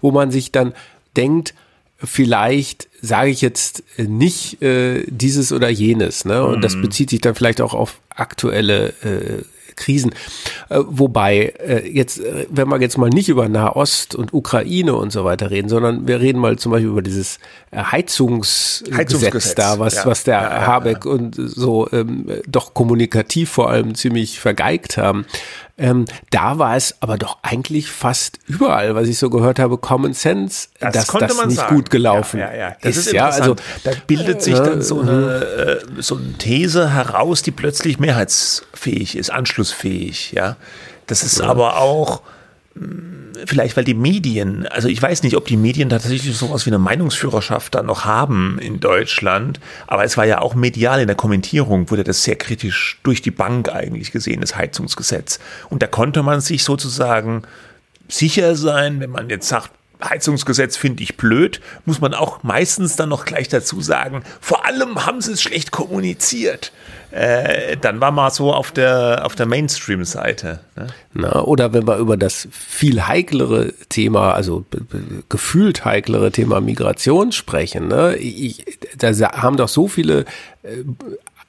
[0.02, 0.74] wo man sich dann
[1.16, 1.54] denkt,
[1.98, 6.26] vielleicht sage ich jetzt nicht äh, dieses oder jenes.
[6.26, 6.44] Ne?
[6.46, 6.82] Und das mhm.
[6.82, 9.44] bezieht sich dann vielleicht auch auf aktuelle äh,
[9.76, 10.12] Krisen.
[10.70, 15.12] Äh, wobei, äh, jetzt, äh, wenn wir jetzt mal nicht über Nahost und Ukraine und
[15.12, 17.40] so weiter reden, sondern wir reden mal zum Beispiel über dieses
[17.76, 20.06] Heizungsgesetz, Heizungsgesetz da, was, ja.
[20.06, 25.26] was der ja, Habeck ja, und so ähm, doch kommunikativ vor allem ziemlich vergeigt haben.
[25.84, 30.14] Ähm, da war es aber doch eigentlich fast überall, was ich so gehört habe, Common
[30.14, 31.76] Sense, das dass das nicht sagen.
[31.76, 32.76] gut gelaufen ja, ja, ja.
[32.82, 33.08] Das ist.
[33.08, 37.52] ist ja, also da bildet sich dann so eine, äh, so eine These heraus, die
[37.52, 40.32] plötzlich mehrheitsfähig ist, anschlussfähig.
[40.32, 40.56] Ja,
[41.08, 42.22] das ist aber auch
[43.46, 46.80] vielleicht weil die Medien, also ich weiß nicht, ob die Medien tatsächlich sowas wie eine
[46.80, 51.90] Meinungsführerschaft da noch haben in Deutschland, aber es war ja auch medial in der Kommentierung,
[51.90, 55.40] wurde das sehr kritisch durch die Bank eigentlich gesehen, das Heizungsgesetz.
[55.70, 57.44] Und da konnte man sich sozusagen
[58.08, 59.72] sicher sein, wenn man jetzt sagt,
[60.04, 65.06] Heizungsgesetz finde ich blöd, muss man auch meistens dann noch gleich dazu sagen, vor allem
[65.06, 66.74] haben sie es schlecht kommuniziert.
[67.14, 70.62] Äh, dann war mal so auf der, auf der Mainstream-Seite.
[71.14, 71.44] Ne?
[71.44, 74.66] oder wenn wir über das viel heiklere Thema, also
[75.30, 78.16] gefühlt heiklere Thema Migration sprechen, ne?
[78.16, 78.66] ich,
[78.98, 80.26] da haben doch so viele
[80.64, 80.84] äh,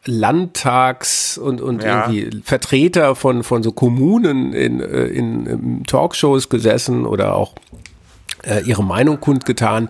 [0.04, 2.10] Landtags- und, und ja.
[2.10, 7.54] irgendwie Vertreter von, von so Kommunen in, äh, in, in Talkshows gesessen oder auch
[8.46, 9.88] äh, ihre Meinung kundgetan,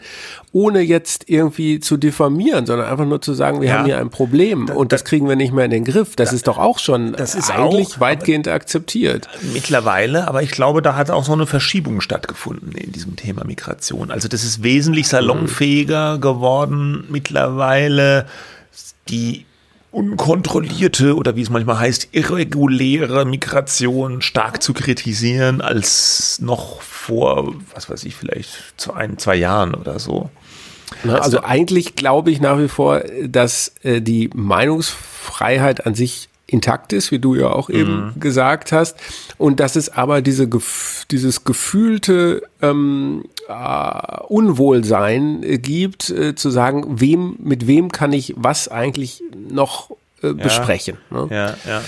[0.52, 3.78] ohne jetzt irgendwie zu diffamieren, sondern einfach nur zu sagen, wir ja.
[3.78, 6.16] haben hier ein Problem und das kriegen wir nicht mehr in den Griff.
[6.16, 9.28] Das, das ist doch auch schon das ist eigentlich auch, weitgehend akzeptiert.
[9.52, 14.10] Mittlerweile, aber ich glaube, da hat auch so eine Verschiebung stattgefunden in diesem Thema Migration.
[14.10, 18.26] Also das ist wesentlich salonfähiger geworden mittlerweile.
[19.08, 19.44] Die
[19.94, 27.88] unkontrollierte oder wie es manchmal heißt, irreguläre Migration stark zu kritisieren als noch vor, was
[27.88, 30.30] weiß ich, vielleicht zu ein, zwei Jahren oder so.
[31.04, 36.28] Na, also, also eigentlich glaube ich nach wie vor, dass äh, die Meinungsfreiheit an sich
[36.46, 38.20] intakt ist, wie du ja auch eben mhm.
[38.20, 38.96] gesagt hast,
[39.38, 40.48] und dass es aber diese,
[41.10, 48.34] dieses gefühlte ähm, äh, Unwohlsein äh, gibt, äh, zu sagen, wem, mit wem kann ich
[48.36, 49.90] was eigentlich noch
[50.22, 50.98] äh, besprechen.
[51.10, 51.28] Ne?
[51.30, 51.82] Ja, ja.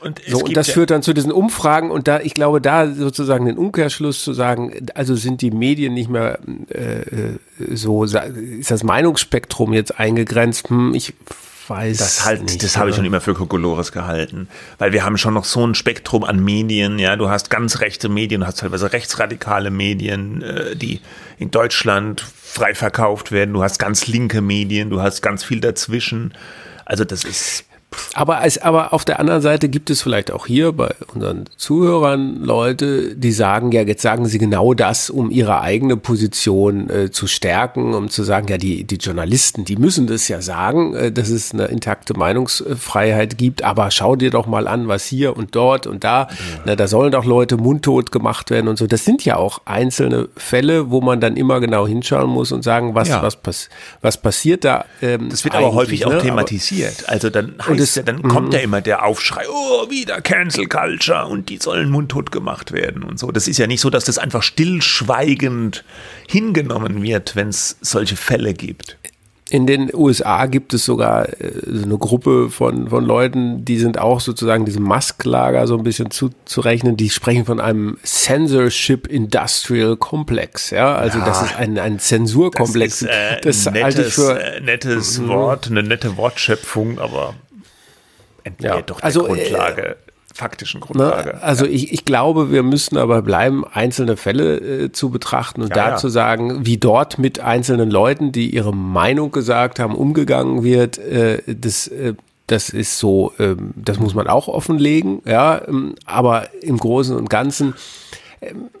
[0.00, 2.92] Und, so, und das ja führt dann zu diesen Umfragen und da, ich glaube, da
[2.92, 6.38] sozusagen den Umkehrschluss zu sagen, also sind die Medien nicht mehr
[6.70, 7.38] äh, äh
[7.74, 10.70] so, ist das Meinungsspektrum jetzt eingegrenzt?
[10.70, 11.14] Hm, ich
[11.68, 12.62] weiß das halt, nicht.
[12.62, 14.48] Das habe ich schon immer für Kokolores gehalten,
[14.78, 16.98] weil wir haben schon noch so ein Spektrum an Medien.
[16.98, 21.00] Ja, du hast ganz rechte Medien, du hast teilweise rechtsradikale Medien, äh, die
[21.38, 23.54] in Deutschland frei verkauft werden.
[23.54, 26.34] Du hast ganz linke Medien, du hast ganz viel dazwischen.
[26.84, 27.64] Also das ist
[28.14, 32.42] aber, als, aber auf der anderen Seite gibt es vielleicht auch hier bei unseren Zuhörern
[32.42, 37.26] Leute, die sagen, ja, jetzt sagen sie genau das, um ihre eigene Position äh, zu
[37.26, 41.28] stärken, um zu sagen, ja, die, die Journalisten, die müssen das ja sagen, äh, dass
[41.28, 45.86] es eine intakte Meinungsfreiheit gibt, aber schau dir doch mal an, was hier und dort
[45.86, 46.36] und da, ja.
[46.64, 48.86] na, da sollen doch Leute mundtot gemacht werden und so.
[48.86, 52.94] Das sind ja auch einzelne Fälle, wo man dann immer genau hinschauen muss und sagen,
[52.94, 53.22] was, ja.
[53.22, 53.68] was, was,
[54.00, 54.84] was passiert da.
[55.00, 56.18] Ähm, das wird aber häufig auch ne?
[56.18, 57.08] thematisiert.
[57.08, 58.64] Also dann heißt das, ja, dann kommt ja mhm.
[58.64, 63.32] immer der Aufschrei, oh, wieder Cancel Culture und die sollen mundtot gemacht werden und so.
[63.32, 65.84] Das ist ja nicht so, dass das einfach stillschweigend
[66.28, 68.98] hingenommen wird, wenn es solche Fälle gibt.
[69.50, 73.98] In den USA gibt es sogar äh, so eine Gruppe von, von Leuten, die sind
[73.98, 76.96] auch sozusagen diesem Masklager so ein bisschen zuzurechnen.
[76.96, 80.70] Die sprechen von einem Censorship Industrial Complex.
[80.70, 83.00] Ja, also ja, das ist ein, ein Zensurkomplex.
[83.00, 85.26] Das, ist, äh, das nettes, halte ich für äh, nettes.
[85.26, 87.34] Wort, eine nette Wortschöpfung, aber
[88.44, 89.82] entbehrt ja, doch der also, äh, Grundlage.
[89.82, 89.94] Äh,
[90.34, 91.30] faktischen ne, Grundlage.
[91.30, 91.72] Ne, also ja.
[91.72, 95.90] ich, ich glaube, wir müssen aber bleiben, einzelne Fälle äh, zu betrachten und ja, da
[95.90, 95.96] ja.
[95.96, 101.42] zu sagen, wie dort mit einzelnen Leuten, die ihre Meinung gesagt haben, umgegangen wird, äh,
[101.46, 102.14] das, äh,
[102.46, 107.30] das ist so, ähm, das muss man auch offenlegen, ja, ähm, aber im Großen und
[107.30, 107.74] Ganzen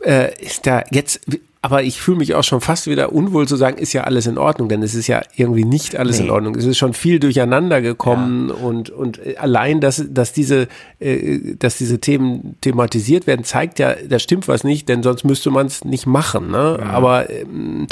[0.04, 1.20] äh, ist da jetzt
[1.64, 4.36] aber ich fühle mich auch schon fast wieder unwohl zu sagen, ist ja alles in
[4.36, 6.24] Ordnung, denn es ist ja irgendwie nicht alles nee.
[6.24, 6.56] in Ordnung.
[6.56, 8.54] Es ist schon viel durcheinander gekommen ja.
[8.56, 10.66] und, und allein, dass, dass, diese,
[10.98, 15.52] äh, dass diese Themen thematisiert werden, zeigt ja, da stimmt was nicht, denn sonst müsste
[15.52, 16.50] man es nicht machen.
[16.50, 16.78] Ne?
[16.80, 16.90] Ja.
[16.90, 17.86] Aber ähm,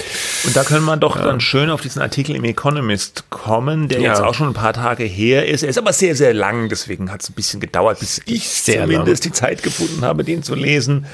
[0.45, 1.27] und da können wir doch ja.
[1.27, 5.05] dann schön auf diesen Artikel im Economist kommen, der jetzt auch schon ein paar Tage
[5.05, 5.63] her ist.
[5.63, 8.83] Er ist aber sehr, sehr lang, deswegen hat es ein bisschen gedauert, bis ich sehr
[8.83, 9.33] zumindest lang.
[9.33, 11.07] die Zeit gefunden habe, den zu lesen.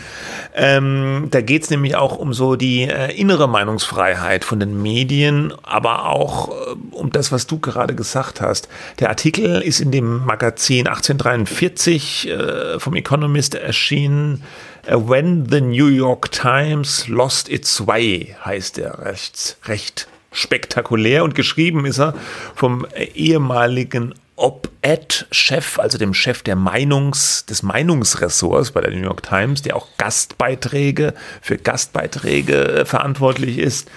[0.54, 5.52] Ähm, da geht es nämlich auch um so die äh, innere Meinungsfreiheit von den Medien,
[5.62, 8.68] aber auch äh, um das, was du gerade gesagt hast.
[9.00, 14.44] Der Artikel ist in dem Magazin 1843 äh, vom Economist erschienen.
[14.88, 21.34] Uh, When the New York Times Lost Its Way heißt er recht, recht spektakulär und
[21.34, 22.14] geschrieben ist er
[22.54, 29.62] vom ehemaligen Op-Ed-Chef, also dem Chef der Meinungs, des Meinungsressorts bei der New York Times,
[29.62, 33.88] der auch Gastbeiträge für Gastbeiträge äh, verantwortlich ist,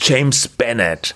[0.00, 1.14] James Bennett.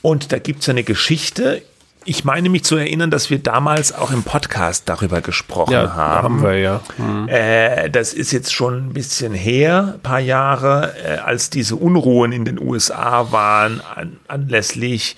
[0.00, 1.62] Und da gibt es eine Geschichte.
[2.04, 6.24] Ich meine mich zu erinnern, dass wir damals auch im Podcast darüber gesprochen ja, haben.
[6.24, 6.80] haben wir ja.
[6.98, 7.28] Mhm.
[7.28, 12.30] Äh, das ist jetzt schon ein bisschen her, ein paar Jahre, äh, als diese Unruhen
[12.30, 15.16] in den USA waren, an, anlässlich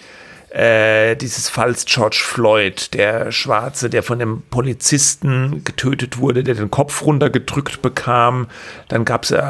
[0.51, 6.71] äh, dieses Falls George Floyd, der Schwarze, der von dem Polizisten getötet wurde, der den
[6.71, 8.49] Kopf runtergedrückt bekam.
[8.89, 9.41] Dann gab es äh,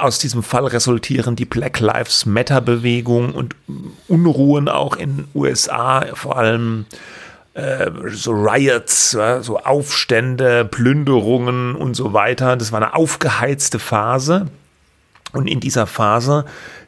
[0.00, 3.56] aus diesem Fall resultieren die Black Lives Matter Bewegung und
[4.06, 6.86] Unruhen auch in USA, vor allem
[7.54, 12.56] äh, so Riots, so Aufstände, Plünderungen und so weiter.
[12.56, 14.46] Das war eine aufgeheizte Phase.
[15.32, 16.44] Und in dieser Phase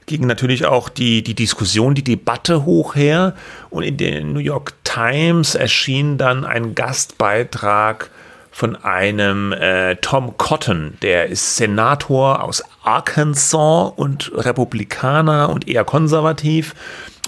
[0.07, 3.35] ging natürlich auch die, die Diskussion, die Debatte hoch her.
[3.71, 8.11] Und in der New York Times erschien dann ein Gastbeitrag
[8.57, 16.75] von einem äh, Tom Cotton, der ist Senator aus Arkansas und Republikaner und eher konservativ.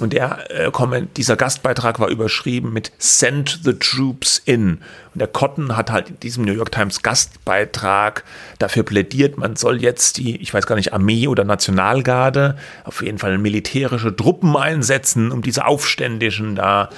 [0.00, 0.70] Und der, äh,
[1.18, 4.78] dieser Gastbeitrag war überschrieben mit Send the Troops in.
[5.12, 8.24] Und der Cotton hat halt in diesem New York Times Gastbeitrag
[8.58, 13.18] dafür plädiert, man soll jetzt die, ich weiß gar nicht, Armee oder Nationalgarde, auf jeden
[13.18, 16.88] Fall militärische Truppen einsetzen, um diese Aufständischen da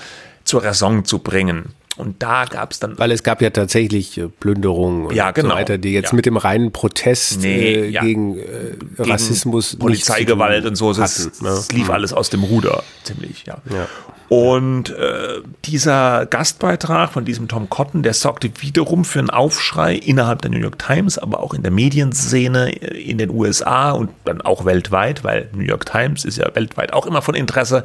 [0.45, 1.75] zur Raison zu bringen.
[1.97, 2.99] Und da gab es dann.
[2.99, 5.49] Weil es gab ja tatsächlich äh, Plünderungen ja, genau.
[5.49, 6.17] und so weiter, die jetzt ja.
[6.17, 8.03] mit dem reinen Protest nee, äh, ja.
[8.03, 8.43] gegen, äh,
[8.97, 9.77] gegen, Rassismus.
[9.77, 11.77] Polizeigewalt und so, das, hatten, das ne?
[11.77, 11.95] lief mhm.
[11.95, 13.59] alles aus dem Ruder, ziemlich, ja.
[13.71, 13.89] ja.
[14.31, 20.41] Und äh, dieser Gastbeitrag von diesem Tom Cotton, der sorgte wiederum für einen Aufschrei innerhalb
[20.43, 24.65] der New York Times, aber auch in der Medienszene in den USA und dann auch
[24.65, 27.85] weltweit, weil New York Times ist ja weltweit auch immer von Interesse,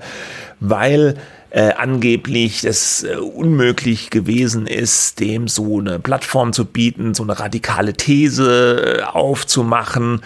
[0.59, 1.15] weil
[1.55, 7.39] äh, angeblich es äh, unmöglich gewesen ist, dem so eine Plattform zu bieten, so eine
[7.39, 10.21] radikale These äh, aufzumachen.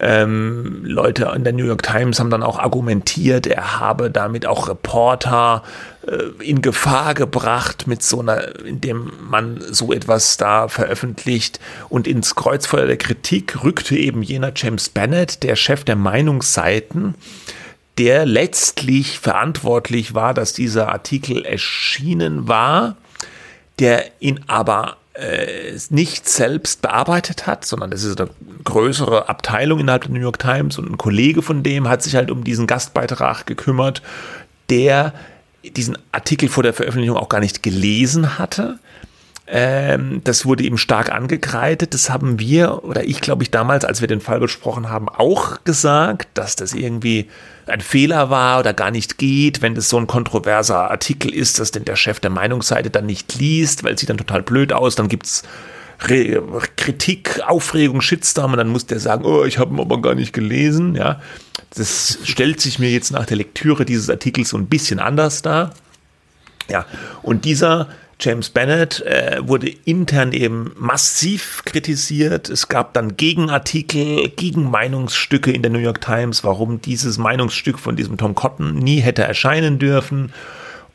[0.00, 4.68] Ähm, Leute in der New York Times haben dann auch argumentiert, er habe damit auch
[4.68, 5.62] Reporter
[6.08, 12.34] äh, in Gefahr gebracht mit so einer, indem man so etwas da veröffentlicht und ins
[12.34, 17.14] Kreuzfeuer der Kritik rückte eben jener James Bennett, der Chef der Meinungsseiten,
[17.98, 22.96] der letztlich verantwortlich war, dass dieser Artikel erschienen war,
[23.78, 28.30] der ihn aber äh, nicht selbst bearbeitet hat, sondern das ist eine
[28.64, 32.30] größere Abteilung innerhalb der New York Times und ein Kollege von dem hat sich halt
[32.30, 34.02] um diesen Gastbeitrag gekümmert,
[34.70, 35.14] der
[35.62, 38.78] diesen Artikel vor der Veröffentlichung auch gar nicht gelesen hatte,
[39.46, 41.92] ähm, das wurde ihm stark angekreidet.
[41.92, 45.64] Das haben wir oder ich glaube ich damals, als wir den Fall besprochen haben, auch
[45.64, 47.28] gesagt, dass das irgendwie
[47.66, 51.70] ein Fehler war oder gar nicht geht, wenn das so ein kontroverser Artikel ist, dass
[51.70, 54.94] denn der Chef der Meinungsseite dann nicht liest, weil es sieht dann total blöd aus,
[54.94, 55.42] dann gibt's
[56.08, 56.42] Re
[56.76, 60.32] Kritik, Aufregung, Shitstorm und dann muss der sagen, oh, ich habe ihn aber gar nicht
[60.32, 61.20] gelesen, ja.
[61.76, 65.74] Das stellt sich mir jetzt nach der Lektüre dieses Artikels so ein bisschen anders dar.
[66.68, 66.86] Ja,
[67.22, 67.88] und dieser
[68.20, 72.48] James Bennett äh, wurde intern eben massiv kritisiert.
[72.48, 78.16] Es gab dann Gegenartikel, Gegenmeinungsstücke in der New York Times, warum dieses Meinungsstück von diesem
[78.16, 80.32] Tom Cotton nie hätte erscheinen dürfen.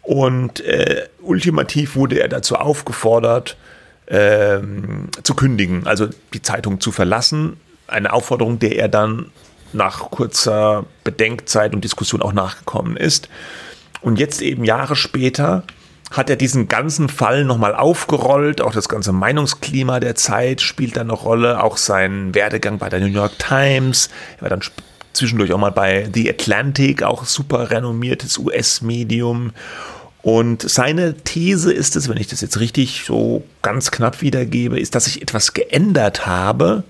[0.02, 3.58] Und äh, ultimativ wurde er dazu aufgefordert,
[4.08, 7.58] ähm, zu kündigen, also die Zeitung zu verlassen.
[7.88, 9.28] Eine Aufforderung, der er dann
[9.72, 13.30] nach kurzer Bedenkzeit und Diskussion auch nachgekommen ist.
[14.02, 15.64] Und jetzt eben Jahre später
[16.12, 18.62] hat er diesen ganzen Fall nochmal aufgerollt.
[18.62, 21.64] Auch das ganze Meinungsklima der Zeit spielt da eine Rolle.
[21.64, 24.10] Auch sein Werdegang bei der New York Times.
[24.38, 24.62] Er war dann
[25.14, 29.52] zwischendurch auch mal bei The Atlantic, auch super renommiertes US-Medium.
[30.22, 34.96] Und seine These ist es, wenn ich das jetzt richtig so ganz knapp wiedergebe, ist,
[34.96, 36.84] dass sich etwas geändert habe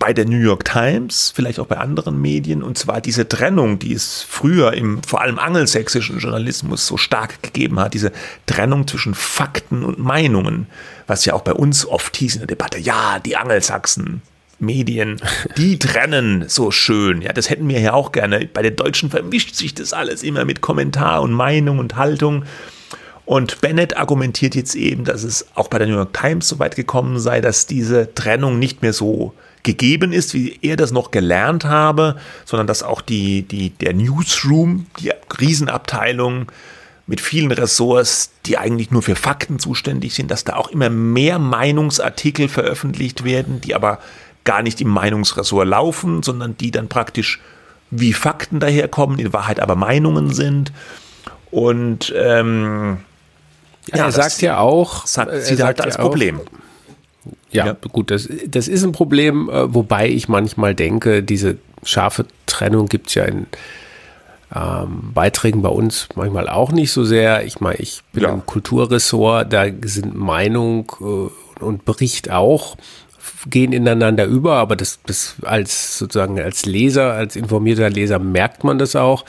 [0.00, 3.92] bei der New York Times, vielleicht auch bei anderen Medien, und zwar diese Trennung, die
[3.92, 8.10] es früher im vor allem angelsächsischen Journalismus so stark gegeben hat, diese
[8.46, 10.66] Trennung zwischen Fakten und Meinungen,
[11.06, 14.22] was ja auch bei uns oft hieß in der Debatte, ja, die Angelsachsen,
[14.58, 15.20] Medien,
[15.58, 17.20] die trennen so schön.
[17.20, 18.48] Ja, das hätten wir ja auch gerne.
[18.50, 22.46] Bei den Deutschen vermischt sich das alles immer mit Kommentar und Meinung und Haltung.
[23.26, 26.74] Und Bennett argumentiert jetzt eben, dass es auch bei der New York Times so weit
[26.74, 31.64] gekommen sei, dass diese Trennung nicht mehr so gegeben ist, wie er das noch gelernt
[31.64, 36.50] habe, sondern dass auch die, die, der Newsroom, die Riesenabteilung
[37.06, 41.38] mit vielen Ressorts, die eigentlich nur für Fakten zuständig sind, dass da auch immer mehr
[41.38, 43.98] Meinungsartikel veröffentlicht werden, die aber
[44.44, 47.40] gar nicht im Meinungsressort laufen, sondern die dann praktisch
[47.90, 50.72] wie Fakten daherkommen, in Wahrheit aber Meinungen sind.
[51.50, 52.98] Und ähm,
[53.86, 56.40] ja, er sagt ja auch, sieht halt als Problem.
[56.40, 56.69] Auch,
[57.50, 62.26] ja, ja, gut, das, das ist ein Problem, äh, wobei ich manchmal denke, diese scharfe
[62.46, 63.46] Trennung gibt es ja in
[64.54, 67.44] ähm, Beiträgen bei uns manchmal auch nicht so sehr.
[67.44, 68.30] Ich meine, ich bin ja.
[68.30, 72.76] im Kulturressort, da sind Meinung äh, und Bericht auch
[73.48, 78.78] gehen ineinander über, aber das, das als sozusagen als Leser, als informierter Leser merkt man
[78.78, 79.24] das auch,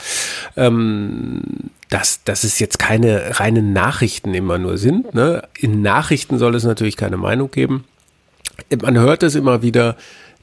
[0.56, 1.42] ähm,
[1.92, 5.14] dass, dass es jetzt keine reinen Nachrichten immer nur sind.
[5.14, 5.42] Ne?
[5.58, 7.84] In Nachrichten soll es natürlich keine Meinung geben
[8.80, 9.96] man hört es immer wieder,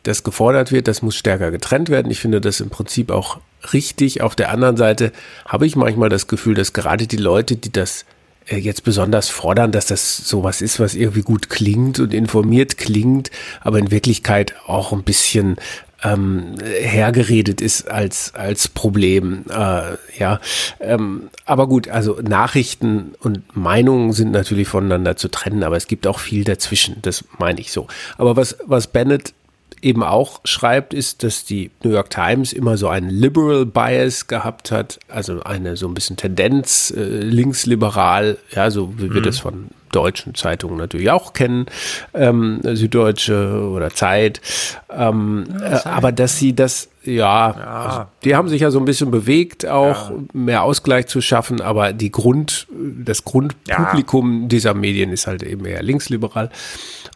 [0.04, 2.12] dass gefordert wird, das muss stärker getrennt werden.
[2.12, 3.40] Ich finde das im Prinzip auch
[3.74, 4.22] richtig.
[4.22, 5.12] Auf der anderen Seite
[5.46, 8.06] habe ich manchmal das Gefühl, dass gerade die Leute, die das
[8.48, 13.30] äh, jetzt besonders fordern, dass das sowas ist, was irgendwie gut klingt und informiert klingt,
[13.60, 15.58] aber in Wirklichkeit auch ein bisschen
[16.04, 19.46] ähm, hergeredet ist als, als Problem.
[19.50, 20.40] Äh, ja,
[20.80, 26.08] ähm, aber gut, also Nachrichten und Meinungen sind natürlich voneinander zu trennen, aber es gibt
[26.08, 27.88] auch viel dazwischen, das meine ich so.
[28.18, 29.34] Aber was, was Bennett
[29.82, 34.72] eben auch schreibt, ist, dass die New York Times immer so einen Liberal Bias gehabt
[34.72, 39.26] hat, also eine so ein bisschen Tendenz äh, linksliberal, ja, so wie wir mhm.
[39.26, 41.66] das von deutschen Zeitungen natürlich auch kennen,
[42.14, 44.42] ähm, Süddeutsche oder Zeit.
[44.90, 47.54] Ähm, ja, äh, aber dass sie das, ja, ja.
[47.56, 50.16] Also die haben sich ja so ein bisschen bewegt, auch ja.
[50.34, 55.84] mehr Ausgleich zu schaffen, aber die Grund, das Grundpublikum dieser Medien ist halt eben eher
[55.84, 56.50] linksliberal.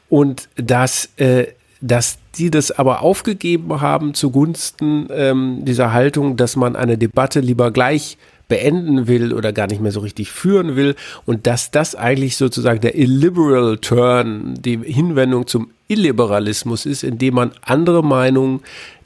[0.09, 1.47] Und dass, äh,
[1.81, 7.71] dass die das aber aufgegeben haben zugunsten ähm, dieser Haltung, dass man eine Debatte lieber
[7.71, 8.17] gleich
[8.53, 10.93] beenden will oder gar nicht mehr so richtig führen will.
[11.25, 17.51] Und dass das eigentlich sozusagen der illiberal Turn, die Hinwendung zum Illiberalismus ist, indem man
[17.63, 18.59] andere Meinungen,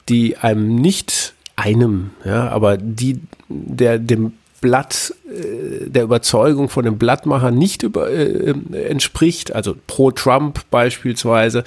[0.09, 6.97] die einem nicht einem, ja, aber die der dem Blatt äh, der Überzeugung von dem
[6.97, 11.63] Blattmacher nicht über, äh, entspricht, also pro Trump beispielsweise,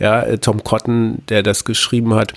[0.00, 2.34] ja, äh, Tom Cotton, der das geschrieben hat,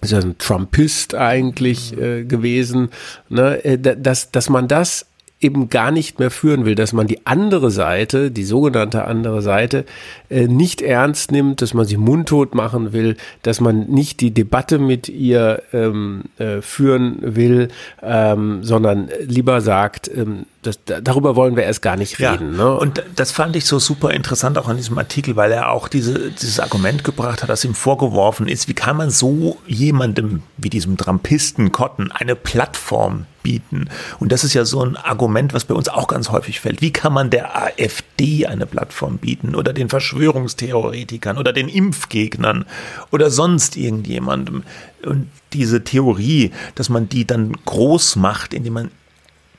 [0.00, 2.90] ist ja ein Trumpist eigentlich äh, gewesen,
[3.28, 5.06] ne, äh, dass, dass man das
[5.40, 9.84] eben gar nicht mehr führen will, dass man die andere Seite, die sogenannte andere Seite,
[10.30, 14.78] äh, nicht ernst nimmt, dass man sie mundtot machen will, dass man nicht die Debatte
[14.78, 17.68] mit ihr ähm, äh, führen will,
[18.02, 22.56] ähm, sondern lieber sagt, ähm, das, darüber wollen wir erst gar nicht reden.
[22.56, 22.74] Ja, ne?
[22.74, 26.30] Und das fand ich so super interessant auch an diesem Artikel, weil er auch diese,
[26.30, 30.96] dieses Argument gebracht hat, das ihm vorgeworfen ist, wie kann man so jemandem wie diesem
[30.96, 33.88] Trampisten Cotton eine Plattform bieten?
[34.20, 36.82] Und das ist ja so ein Argument, was bei uns auch ganz häufig fällt.
[36.82, 42.66] Wie kann man der AfD eine Plattform bieten oder den Verschwörungstheoretikern oder den Impfgegnern
[43.10, 44.64] oder sonst irgendjemandem?
[45.04, 48.90] Und diese Theorie, dass man die dann groß macht, indem man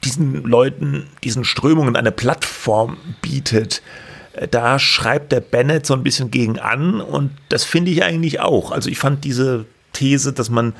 [0.03, 3.81] diesen Leuten, diesen Strömungen eine Plattform bietet,
[4.33, 8.39] äh, da schreibt der Bennett so ein bisschen gegen an und das finde ich eigentlich
[8.39, 8.71] auch.
[8.71, 10.73] Also ich fand diese These, dass man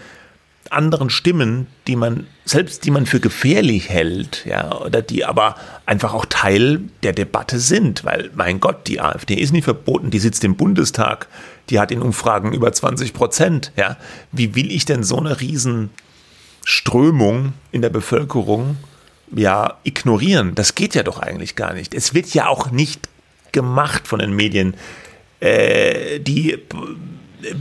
[0.70, 5.56] anderen Stimmen, die man selbst die man für gefährlich hält, ja, oder die aber
[5.86, 10.20] einfach auch Teil der Debatte sind, weil mein Gott, die AfD ist nicht verboten, die
[10.20, 11.28] sitzt im Bundestag,
[11.70, 13.98] die hat in Umfragen über 20 Prozent, ja.
[14.32, 18.78] Wie will ich denn so eine Riesenströmung in der Bevölkerung
[19.36, 20.56] ja ignorieren.
[20.56, 21.94] Das geht ja doch eigentlich gar nicht.
[21.94, 23.10] Es wird ja auch nicht
[23.52, 24.76] gemacht von den Medien.
[25.40, 26.58] Äh, die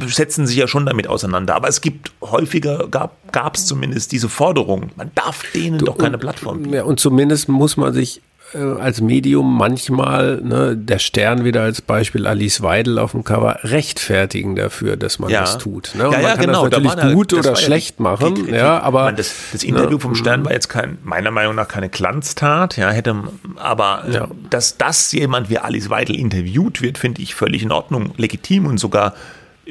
[0.08, 1.54] setzen sich ja schon damit auseinander.
[1.54, 6.18] Aber es gibt häufiger, gab es zumindest diese Forderung, man darf denen du, doch keine
[6.18, 6.74] Plattform bieten.
[6.74, 8.20] Ja, und zumindest muss man sich
[8.54, 13.58] äh, als Medium manchmal, ne, der Stern wieder als Beispiel, Alice Weidel auf dem Cover,
[13.62, 15.40] rechtfertigen dafür, dass man ja.
[15.40, 15.92] das tut.
[15.94, 16.06] Ne?
[16.06, 16.68] Und ja, ja, man kann genau.
[16.68, 18.34] das natürlich da gut oder schlecht ja machen.
[18.34, 21.54] Die, ja, aber meine, das, das, Interview ne, vom Stern war jetzt kein, meiner Meinung
[21.54, 22.76] nach keine Glanztat.
[22.76, 23.14] Ja, hätte,
[23.56, 24.28] aber ja.
[24.50, 28.78] dass das jemand wie Alice Weidel interviewt wird, finde ich völlig in Ordnung, legitim und
[28.78, 29.14] sogar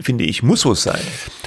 [0.02, 1.00] finde ich, muss so sein.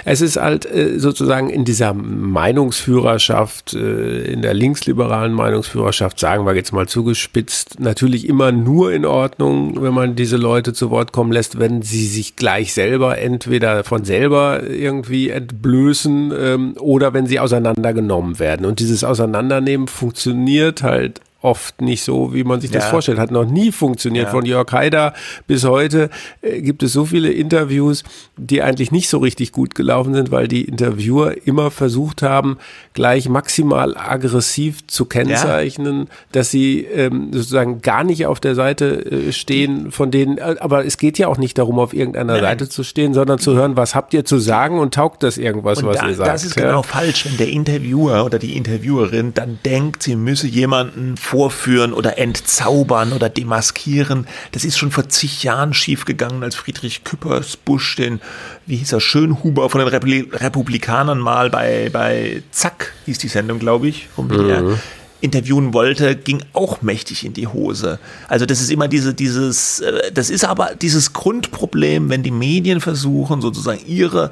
[0.04, 6.54] Es ist halt äh, sozusagen in dieser Meinungsführerschaft, äh, in der linksliberalen Meinungsführerschaft, sagen wir
[6.54, 11.32] jetzt mal zugespitzt, natürlich immer nur in Ordnung, wenn man diese Leute zu Wort kommen
[11.32, 17.40] lässt, wenn sie sich gleich selber entweder von selber irgendwie entblößen ähm, oder wenn sie
[17.40, 18.66] auseinandergenommen werden.
[18.66, 23.18] Und dieses Auseinandernehmen funktioniert halt oft nicht so, wie man sich das vorstellt.
[23.18, 24.26] Hat noch nie funktioniert.
[24.26, 24.30] Ja.
[24.30, 25.14] Von Jörg Haider
[25.46, 26.10] bis heute
[26.42, 28.04] äh, gibt es so viele Interviews,
[28.36, 32.58] die eigentlich nicht so richtig gut gelaufen sind, weil die Interviewer immer versucht haben,
[32.92, 36.06] gleich maximal aggressiv zu kennzeichnen, ja.
[36.32, 40.38] dass sie ähm, sozusagen gar nicht auf der Seite äh, stehen von denen.
[40.38, 42.42] Äh, aber es geht ja auch nicht darum, auf irgendeiner Nein.
[42.42, 45.82] Seite zu stehen, sondern zu hören, was habt ihr zu sagen und taugt das irgendwas,
[45.82, 46.28] und was da, ihr sagt.
[46.28, 51.16] Das ist genau falsch, wenn der Interviewer oder die Interviewerin dann denkt, sie müsse jemanden
[51.30, 54.26] vorführen oder entzaubern oder demaskieren.
[54.50, 58.20] Das ist schon vor zig Jahren schiefgegangen, als Friedrich Küppersbusch den,
[58.66, 63.86] wie hieß er, Schönhuber von den Republikanern mal bei, bei Zack, hieß die Sendung, glaube
[63.86, 64.62] ich, vom BR.
[64.62, 64.78] Mhm
[65.22, 67.98] interviewen wollte, ging auch mächtig in die Hose.
[68.26, 72.80] Also das ist immer diese, dieses, äh, das ist aber dieses Grundproblem, wenn die Medien
[72.80, 74.30] versuchen, sozusagen ihre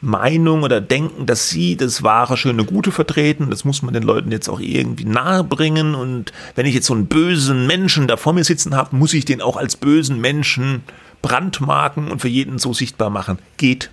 [0.00, 3.50] Meinung oder denken, dass sie das wahre, schöne, gute vertreten.
[3.50, 5.94] Das muss man den Leuten jetzt auch irgendwie nahe bringen.
[5.94, 9.24] Und wenn ich jetzt so einen bösen Menschen da vor mir sitzen habe, muss ich
[9.24, 10.82] den auch als bösen Menschen
[11.22, 13.38] brandmarken und für jeden so sichtbar machen.
[13.58, 13.90] Geht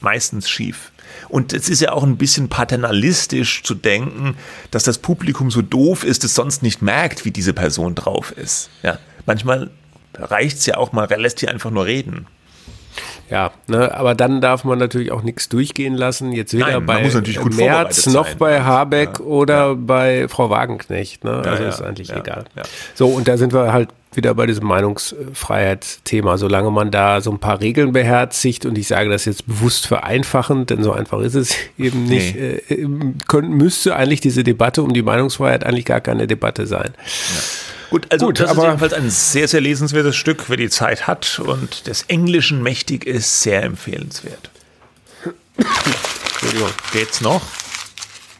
[0.00, 0.90] meistens schief.
[1.28, 4.36] Und es ist ja auch ein bisschen paternalistisch zu denken,
[4.70, 8.70] dass das Publikum so doof ist, es sonst nicht merkt, wie diese Person drauf ist.
[8.82, 9.70] Ja, manchmal
[10.14, 12.26] reicht es ja auch mal, lässt sie einfach nur reden.
[13.30, 16.32] Ja, ne, aber dann darf man natürlich auch nichts durchgehen lassen.
[16.32, 17.02] Jetzt weder Nein, bei
[17.50, 18.36] Merz noch sein.
[18.38, 19.74] bei Ja, Habeck ja, oder ja.
[19.74, 21.24] bei Frau Wagenknecht.
[21.24, 21.42] Ne?
[21.44, 22.44] also ja, ist eigentlich ja, egal.
[22.54, 22.62] ja.
[22.94, 26.36] So, und da sind wir halt wieder bei diesem Meinungsfreiheitsthema.
[26.36, 30.68] Solange man da so ein paar Regeln beherzigt und ich sage das jetzt bewusst vereinfachend,
[30.70, 32.60] denn so einfach ist es eben nicht, Nee.
[32.68, 32.86] äh,
[33.28, 36.92] können, müsste eigentlich diese Debatte um die Meinungsfreiheit eigentlich gar keine Debatte sein.
[37.92, 41.06] Gut, also Gut, das aber- ist jedenfalls ein sehr, sehr lesenswertes Stück, wer die Zeit
[41.06, 44.48] hat und des Englischen mächtig ist, sehr empfehlenswert.
[45.58, 46.70] Entschuldigung.
[46.94, 47.42] Geht's noch?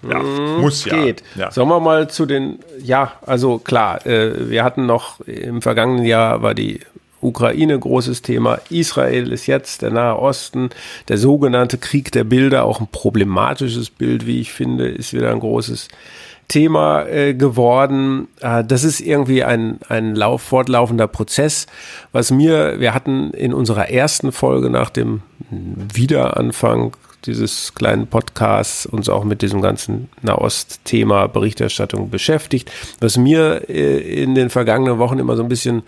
[0.09, 0.97] Ja, muss ja.
[0.97, 1.23] geht.
[1.35, 1.51] Ja.
[1.51, 6.41] Sollen wir mal zu den, ja, also klar, äh, wir hatten noch im vergangenen Jahr
[6.41, 6.81] war die
[7.21, 8.59] Ukraine großes Thema.
[8.71, 10.71] Israel ist jetzt der Nahe Osten,
[11.09, 15.41] der sogenannte Krieg der Bilder, auch ein problematisches Bild, wie ich finde, ist wieder ein
[15.41, 15.99] großes Thema
[16.55, 18.29] äh, geworden.
[18.41, 21.67] Äh, das ist irgendwie ein, ein lauf, fortlaufender Prozess.
[22.13, 26.93] Was mir, wir hatten in unserer ersten Folge nach dem Wiederanfang
[27.27, 32.71] dieses kleinen Podcasts uns auch mit diesem ganzen Nahost-Thema Berichterstattung beschäftigt.
[33.01, 35.83] Was mir äh, in den vergangenen Wochen immer so ein bisschen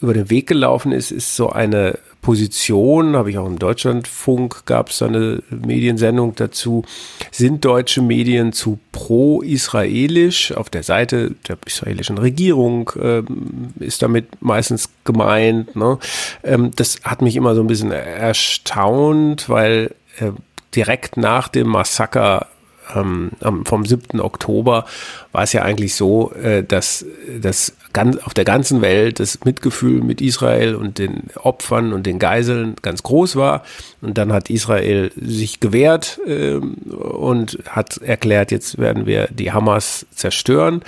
[0.00, 4.90] über den Weg gelaufen ist, ist so eine Position, habe ich auch im Deutschlandfunk, gab
[4.90, 6.84] es eine Mediensendung dazu,
[7.30, 14.90] sind deutsche Medien zu pro-israelisch auf der Seite der israelischen Regierung, ähm, ist damit meistens
[15.04, 15.74] gemeint.
[15.74, 15.98] Ne?
[16.42, 20.32] Ähm, das hat mich immer so ein bisschen erstaunt, weil äh,
[20.74, 22.46] direkt nach dem Massaker
[22.94, 23.30] ähm,
[23.64, 24.20] vom 7.
[24.20, 24.86] Oktober
[25.32, 27.04] war es ja eigentlich so, äh, dass,
[27.40, 32.18] dass ganz, auf der ganzen Welt das Mitgefühl mit Israel und den Opfern und den
[32.18, 33.62] Geiseln ganz groß war.
[34.00, 40.06] Und dann hat Israel sich gewehrt ähm, und hat erklärt, jetzt werden wir die Hamas
[40.14, 40.82] zerstören.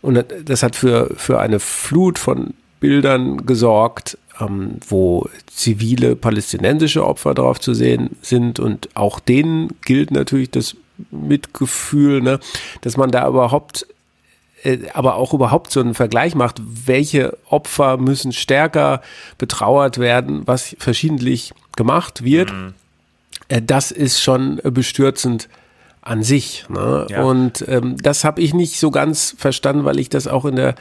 [0.00, 7.34] Und das hat für, für eine Flut von Bildern gesorgt, ähm, wo zivile palästinensische Opfer
[7.34, 8.60] drauf zu sehen sind.
[8.60, 10.76] Und auch denen gilt natürlich das
[11.10, 12.40] Mitgefühl, ne,
[12.80, 13.86] dass man da überhaupt
[14.62, 19.02] äh, aber auch überhaupt so einen Vergleich macht, welche Opfer müssen stärker
[19.38, 22.52] betrauert werden, was verschiedentlich gemacht wird.
[23.48, 25.48] Äh, Das ist schon bestürzend
[26.02, 26.64] an sich.
[26.68, 27.06] Ne?
[27.10, 27.22] Ja.
[27.22, 30.74] Und ähm, das habe ich nicht so ganz verstanden, weil ich das auch in der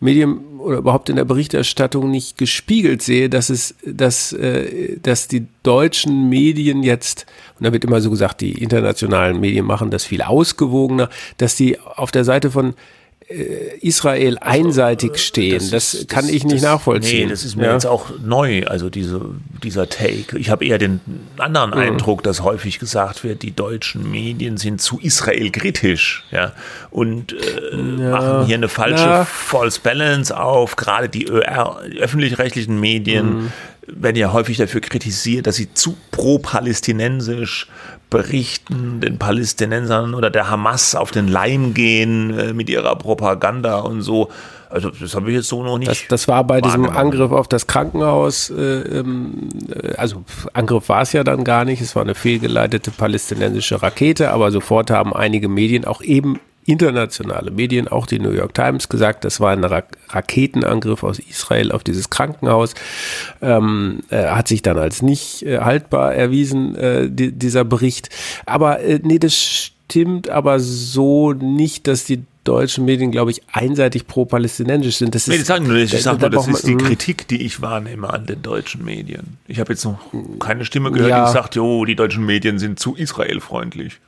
[0.00, 5.46] Medien oder überhaupt in der Berichterstattung nicht gespiegelt sehe, dass es, dass, äh, dass die
[5.62, 7.26] deutschen Medien jetzt,
[7.58, 11.78] und da wird immer so gesagt, die internationalen Medien machen das viel ausgewogener, dass die
[11.80, 12.74] auf der Seite von
[13.80, 15.68] Israel einseitig stehen.
[15.70, 17.24] Das, ist- kann ich nicht das- nachvollziehen.
[17.24, 17.72] Nee, das ist mir Ja.
[17.72, 19.20] jetzt auch neu, also diese,
[19.64, 20.38] dieser Take.
[20.38, 21.00] Ich habe eher den
[21.36, 21.76] anderen Mhm.
[21.78, 26.52] Eindruck, dass häufig gesagt wird, die deutschen Medien sind zu Israel kritisch, ja,
[26.90, 29.24] und äh, machen hier eine falsche Ja.
[29.24, 30.76] False Balance auf.
[30.76, 33.52] Gerade die öffentlich-rechtlichen Medien Mhm.
[33.88, 37.66] werden ja häufig dafür kritisiert, dass sie zu pro-palästinensisch
[38.10, 44.02] berichten, den Palästinensern oder der Hamas auf den Leim gehen äh, mit ihrer Propaganda und
[44.02, 44.30] so.
[44.68, 45.90] Also das habe ich jetzt so noch nicht.
[45.90, 46.86] Das, das war bei diesem.
[46.86, 51.80] Angriff auf das Krankenhaus, äh, ähm, äh, also Angriff war es ja dann gar nicht,
[51.80, 57.88] es war eine fehlgeleitete palästinensische Rakete, aber sofort haben einige Medien, auch eben internationale Medien,
[57.88, 62.10] auch die New York Times, gesagt, das war ein Ra Raketenangriff aus Israel auf dieses
[62.10, 62.74] Krankenhaus.
[63.40, 68.10] Ähm, äh, hat sich dann als nicht äh, haltbar erwiesen, äh, di dieser Bericht.
[68.46, 74.06] Aber äh, nee, das stimmt aber so nicht, dass die deutschen Medien, glaube ich, einseitig
[74.06, 75.14] pro-palästinensisch sind.
[75.14, 75.76] Das Nee, ist, das sagen nur.
[75.76, 76.78] Ich sage nur, das ist die mhm.
[76.78, 79.38] Kritik, die ich wahrnehme an den deutschen Medien.
[79.48, 79.98] Ich habe jetzt noch
[80.38, 81.26] keine Stimme gehört, Ja.
[81.26, 83.98] die sagt, jo, die deutschen Medien sind zu israelfreundlich.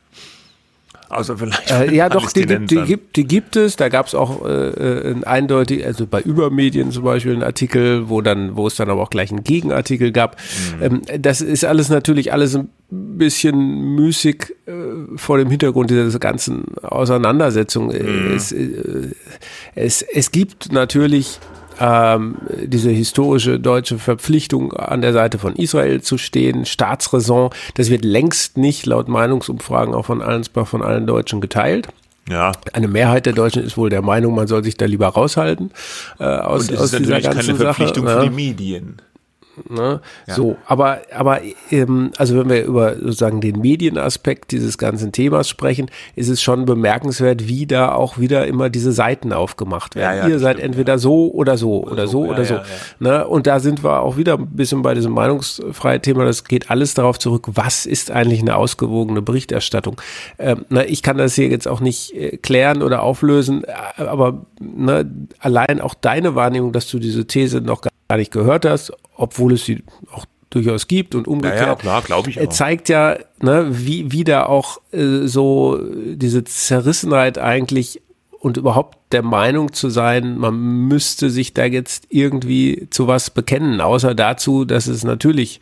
[1.08, 3.76] Außer vielleicht Äh, ja, doch, die gibt, die, gibt, die gibt es.
[3.76, 8.08] Da gab es auch äh, äh, ein eindeutig, also bei Übermedien zum Beispiel einen Artikel,
[8.08, 10.36] wo dann, wo es dann aber auch gleich einen Gegenartikel gab.
[10.82, 14.72] Ähm, das ist alles natürlich alles ein bisschen müßig äh,
[15.16, 17.90] vor dem Hintergrund dieser ganzen Auseinandersetzung.
[17.90, 19.12] Äh, Es, äh,
[19.74, 21.40] es, es gibt natürlich
[21.80, 28.04] ähm, diese historische deutsche Verpflichtung an der Seite von Israel zu stehen, Staatsräson, das wird
[28.04, 31.88] längst nicht laut Meinungsumfragen auch von allen, von allen Deutschen geteilt.
[32.28, 35.70] Ja, Eine Mehrheit der Deutschen ist wohl der Meinung, man soll sich da lieber raushalten
[36.18, 38.18] äh, aus, und es aus ist dieser natürlich ganzen keine Verpflichtung Sache.
[38.18, 38.30] für ja.
[38.30, 38.96] die Medien.
[39.68, 40.00] Ne?
[40.26, 41.40] So, aber, aber
[41.70, 46.64] ähm, also wenn wir über sozusagen den Medienaspekt dieses ganzen Themas sprechen, ist es schon
[46.64, 50.18] bemerkenswert, wie da auch wieder immer diese Seiten aufgemacht werden.
[50.18, 52.54] Ja, ja, Ihr seid stimmt, entweder so oder so oder so ja, oder so.
[52.54, 52.64] ja,
[52.98, 53.26] Ne?
[53.26, 56.24] Und da sind wir auch wieder ein bisschen bei diesem Meinungsfreiheit-Thema.
[56.24, 60.00] Das geht alles darauf zurück, was ist eigentlich eine ausgewogene Berichterstattung.
[60.38, 64.46] Ähm, na, ich kann das hier jetzt auch nicht äh, klären oder auflösen, äh, aber
[64.60, 69.52] ne, allein auch deine Wahrnehmung, dass du diese These noch gar nicht gehört hast, obwohl
[69.52, 69.82] es sie
[70.12, 71.60] auch durchaus gibt und umgekehrt.
[71.60, 72.38] Ja, ja klar, glaube ich.
[72.38, 78.00] Er zeigt ja, ne, wie, wie da auch äh, so diese Zerrissenheit eigentlich
[78.40, 83.80] und überhaupt der Meinung zu sein, man müsste sich da jetzt irgendwie zu was bekennen,
[83.80, 85.60] außer dazu, dass es natürlich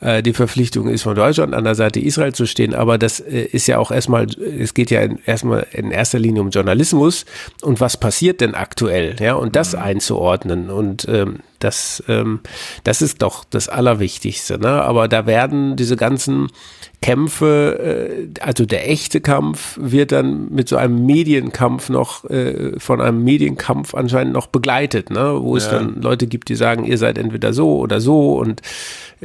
[0.00, 2.74] äh, die Verpflichtung ist, von Deutschland an der Seite Israel zu stehen.
[2.74, 6.42] Aber das äh, ist ja auch erstmal, es geht ja in, erstmal in erster Linie
[6.42, 7.24] um Journalismus
[7.62, 9.82] und was passiert denn aktuell, ja, und das mhm.
[9.82, 10.70] einzuordnen.
[10.70, 12.40] Und ähm, das, ähm,
[12.84, 14.58] das ist doch das Allerwichtigste.
[14.58, 14.68] Ne?
[14.68, 16.48] Aber da werden diese ganzen
[17.02, 23.00] Kämpfe, äh, also der echte Kampf wird dann mit so einem Medienkampf noch, äh, von
[23.00, 25.38] einem Medienkampf anscheinend noch begleitet, ne?
[25.40, 28.62] wo es dann Leute gibt, die sagen, ihr seid entweder so oder so und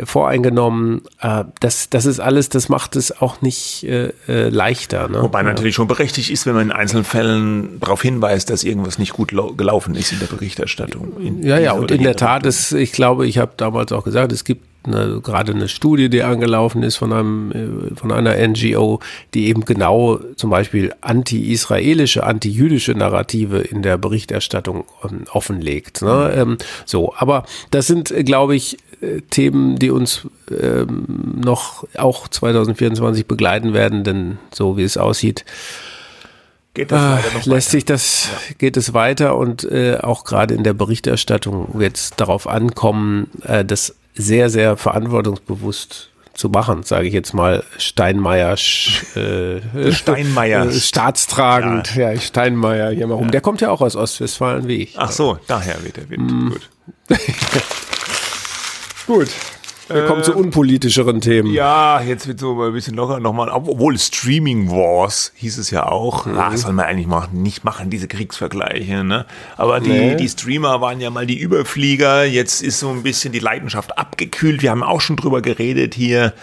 [0.03, 1.01] voreingenommen.
[1.21, 5.07] Äh, das, das ist alles, das macht es auch nicht äh, äh leichter.
[5.07, 5.21] Ne?
[5.21, 5.45] Wobei ja.
[5.45, 9.29] natürlich schon berechtigt ist, wenn man in einzelnen Fällen darauf hinweist, dass irgendwas nicht gut
[9.29, 11.13] gelaufen ist in der Berichterstattung.
[11.19, 14.33] In ja, ja, und in der Tat ist, ich glaube, ich habe damals auch gesagt,
[14.33, 18.99] es gibt eine, gerade eine Studie, die angelaufen ist von einem äh, von einer NGO,
[19.33, 26.01] die eben genau zum Beispiel anti-israelische, anti-jüdische Narrative in der Berichterstattung ähm, offenlegt.
[26.01, 26.31] Ne?
[26.33, 26.41] Mhm.
[26.41, 31.05] Ähm, so, aber das sind, glaube ich, äh, Themen, die uns ähm,
[31.43, 35.45] noch auch 2024 begleiten werden, denn so wie es aussieht,
[36.77, 38.55] geht das äh, lässt sich das ja.
[38.57, 43.65] geht es weiter und äh, auch gerade in der Berichterstattung wird es darauf ankommen, äh,
[43.65, 51.95] das sehr sehr verantwortungsbewusst zu machen, sage ich jetzt mal Steinmeier, äh, Steinmeier, äh, staatstragend,
[51.95, 53.25] ja, ja Steinmeier hier mal rum.
[53.25, 53.31] Ja.
[53.31, 54.93] Der kommt ja auch aus Ostwestfalen wie ich.
[54.97, 56.31] Ach so, daher wird der Wind.
[56.31, 56.49] Mm.
[56.49, 56.69] Gut.
[59.07, 59.29] Gut.
[59.89, 61.51] Wir kommen zu ähm, unpolitischeren Themen.
[61.53, 66.25] Ja, jetzt wird so ein bisschen locker nochmal, obwohl Streaming Wars hieß es ja auch.
[66.25, 66.37] Mhm.
[66.37, 69.25] Ah, soll man eigentlich mal nicht machen, diese Kriegsvergleiche, ne?
[69.55, 70.15] Aber die, nee.
[70.15, 72.25] die Streamer waren ja mal die Überflieger.
[72.25, 74.61] Jetzt ist so ein bisschen die Leidenschaft abgekühlt.
[74.61, 76.33] Wir haben auch schon drüber geredet hier.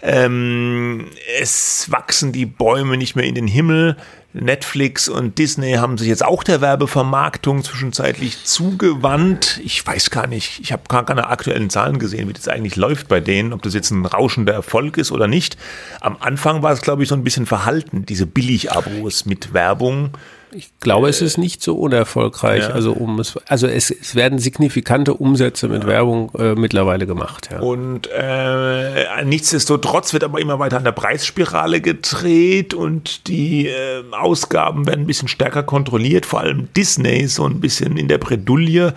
[0.00, 1.06] Ähm,
[1.40, 3.96] es wachsen die Bäume nicht mehr in den Himmel.
[4.34, 9.58] Netflix und Disney haben sich jetzt auch der Werbevermarktung zwischenzeitlich zugewandt.
[9.64, 13.08] Ich weiß gar nicht, ich habe gar keine aktuellen Zahlen gesehen, wie das eigentlich läuft
[13.08, 15.56] bei denen, ob das jetzt ein rauschender Erfolg ist oder nicht.
[16.00, 20.10] Am Anfang war es, glaube ich, so ein bisschen verhalten, diese Billig-Abos mit Werbung.
[20.52, 22.68] Ich glaube, es ist nicht so unerfolgreich.
[22.68, 22.70] Ja.
[22.70, 25.88] Also, um es, also es, es werden signifikante Umsätze mit ja.
[25.88, 27.48] Werbung äh, mittlerweile gemacht.
[27.52, 27.60] Ja.
[27.60, 34.86] Und äh, nichtsdestotrotz wird aber immer weiter an der Preisspirale gedreht und die äh, Ausgaben
[34.86, 36.26] werden ein bisschen stärker kontrolliert.
[36.26, 38.94] Vor allem Disney so ein bisschen in der Bredouille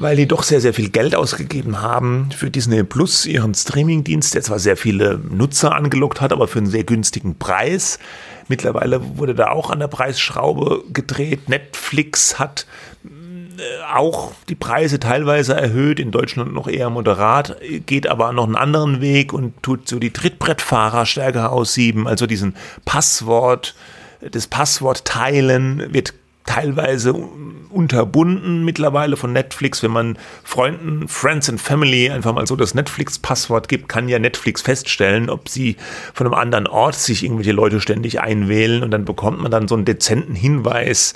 [0.00, 4.42] weil die doch sehr, sehr viel Geld ausgegeben haben für Disney Plus, ihren Streamingdienst, der
[4.42, 7.98] zwar sehr viele Nutzer angelockt hat, aber für einen sehr günstigen Preis.
[8.48, 11.48] Mittlerweile wurde da auch an der Preisschraube gedreht.
[11.48, 12.66] Netflix hat
[13.04, 13.62] äh,
[13.94, 19.00] auch die Preise teilweise erhöht, in Deutschland noch eher moderat, geht aber noch einen anderen
[19.00, 23.74] Weg und tut so die Trittbrettfahrer stärker aussieben, also diesen Passwort,
[24.20, 26.14] das Passwort teilen wird
[26.48, 29.82] teilweise unterbunden mittlerweile von Netflix.
[29.82, 34.62] Wenn man Freunden, Friends and Family einfach mal so das Netflix-Passwort gibt, kann ja Netflix
[34.62, 35.76] feststellen, ob sie
[36.14, 39.74] von einem anderen Ort sich irgendwelche Leute ständig einwählen und dann bekommt man dann so
[39.74, 41.12] einen dezenten Hinweis,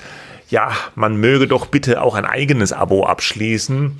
[0.49, 3.97] ja, man möge doch bitte auch ein eigenes Abo abschließen.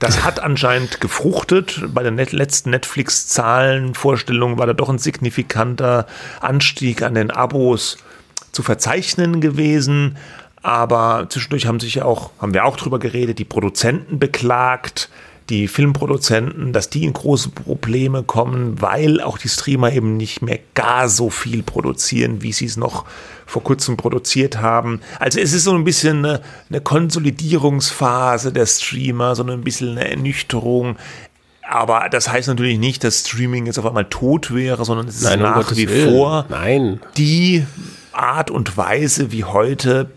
[0.00, 1.84] Das hat anscheinend gefruchtet.
[1.94, 6.06] Bei den letzten Netflix-Zahlen-Vorstellungen war da doch ein signifikanter
[6.40, 7.98] Anstieg an den Abos
[8.52, 10.16] zu verzeichnen gewesen.
[10.62, 15.08] Aber zwischendurch haben sich ja auch, haben wir auch drüber geredet, die Produzenten beklagt,
[15.48, 20.60] die Filmproduzenten, dass die in große Probleme kommen, weil auch die Streamer eben nicht mehr
[20.74, 23.04] gar so viel produzieren, wie sie es noch
[23.44, 25.00] vor kurzem produziert haben.
[25.18, 30.08] Also es ist so ein bisschen eine, eine Konsolidierungsphase der Streamer, so ein bisschen eine
[30.08, 30.96] Ernüchterung.
[31.68, 35.24] Aber das heißt natürlich nicht, dass Streaming jetzt auf einmal tot wäre, sondern es ist
[35.24, 37.00] Nein, nach um wie vor Nein.
[37.16, 37.66] die
[38.12, 40.10] Art und Weise, wie heute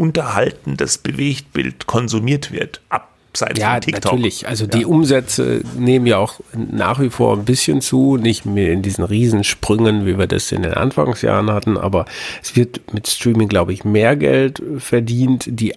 [0.00, 2.80] unterhaltendes Bewegtbild konsumiert wird.
[2.88, 4.12] Abseits ja, von TikTok.
[4.12, 4.48] natürlich.
[4.48, 4.70] Also ja.
[4.70, 9.04] die Umsätze nehmen ja auch nach wie vor ein bisschen zu, nicht mehr in diesen
[9.04, 12.06] Riesensprüngen, wie wir das in den Anfangsjahren hatten, aber
[12.42, 15.44] es wird mit Streaming, glaube ich, mehr Geld verdient.
[15.46, 15.76] Die, äh,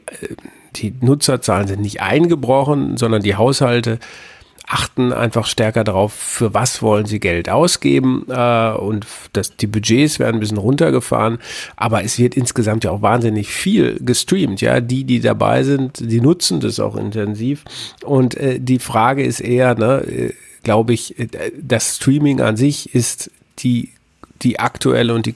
[0.76, 4.00] die Nutzerzahlen sind nicht eingebrochen, sondern die Haushalte
[4.68, 10.20] achten einfach stärker darauf, für was wollen sie Geld ausgeben äh, und das, die Budgets
[10.20, 11.40] werden ein bisschen runtergefahren,
[11.76, 14.62] aber es wird insgesamt ja auch wahnsinnig viel gestreamt.
[14.62, 17.64] Ja, die, die dabei sind, die nutzen das auch intensiv
[18.04, 20.34] und äh, die Frage ist eher, ne, äh,
[20.64, 21.28] glaube ich, äh,
[21.62, 23.90] das Streaming an sich ist die
[24.44, 25.36] die aktuelle und die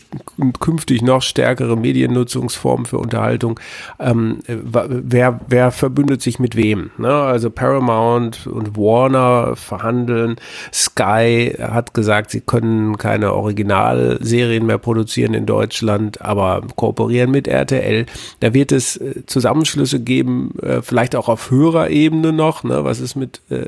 [0.59, 3.59] künftig noch stärkere Mediennutzungsform für Unterhaltung.
[3.99, 6.91] Ähm, wer, wer verbündet sich mit wem?
[6.97, 7.11] Ne?
[7.11, 10.35] Also Paramount und Warner verhandeln.
[10.73, 18.05] Sky hat gesagt, sie können keine Originalserien mehr produzieren in Deutschland, aber kooperieren mit RTL.
[18.39, 22.63] Da wird es äh, Zusammenschlüsse geben, äh, vielleicht auch auf höherer Ebene noch.
[22.63, 22.83] Ne?
[22.83, 23.65] Was ist mit, äh,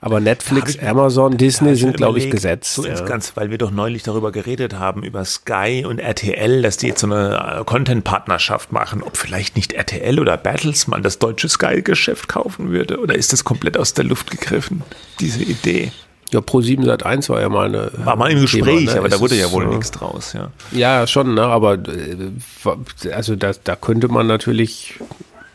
[0.00, 2.74] aber Netflix, Amazon, Disney sind, glaube ich, gesetzt.
[2.74, 3.00] So ja.
[3.04, 7.00] ganz, weil wir doch neulich darüber geredet haben, über Sky und RTL, dass die jetzt
[7.00, 13.00] so eine Content-Partnerschaft machen, ob vielleicht nicht RTL oder Battlesman das deutsche Sky-Geschäft kaufen würde.
[13.00, 14.82] Oder ist das komplett aus der Luft gegriffen,
[15.18, 15.92] diese Idee?
[16.32, 17.90] Ja, Pro 7 seit 1 war ja mal eine.
[18.04, 18.98] War mal im Gespräch, Thema, ne?
[18.98, 20.52] aber da wurde ja wohl so nichts draus, ja.
[20.70, 21.42] Ja, schon, ne?
[21.42, 25.00] Aber äh, also da, da könnte man natürlich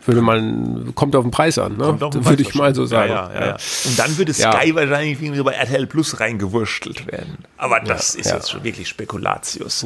[0.08, 2.00] würde man, kommt auf den Preis an, ne?
[2.00, 3.12] Würde ich mal so sagen.
[3.12, 3.58] Ja, ja, ja.
[3.86, 7.38] Und dann würde Sky wahrscheinlich irgendwie bei RTL Plus reingewurschtelt werden.
[7.58, 9.86] Aber das ist jetzt schon wirklich Spekulatius.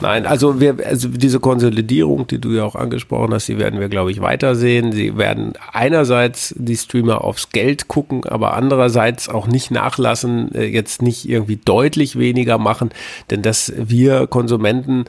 [0.00, 3.88] Nein, also wir, also diese Konsolidierung, die du ja auch angesprochen hast, die werden wir,
[3.88, 4.92] glaube ich, weitersehen.
[4.92, 11.02] Sie werden einerseits die Streamer aufs Geld gucken, aber andererseits auch nicht nachlassen, äh, jetzt
[11.02, 12.90] nicht irgendwie deutlich weniger machen,
[13.30, 15.04] denn dass wir Konsumenten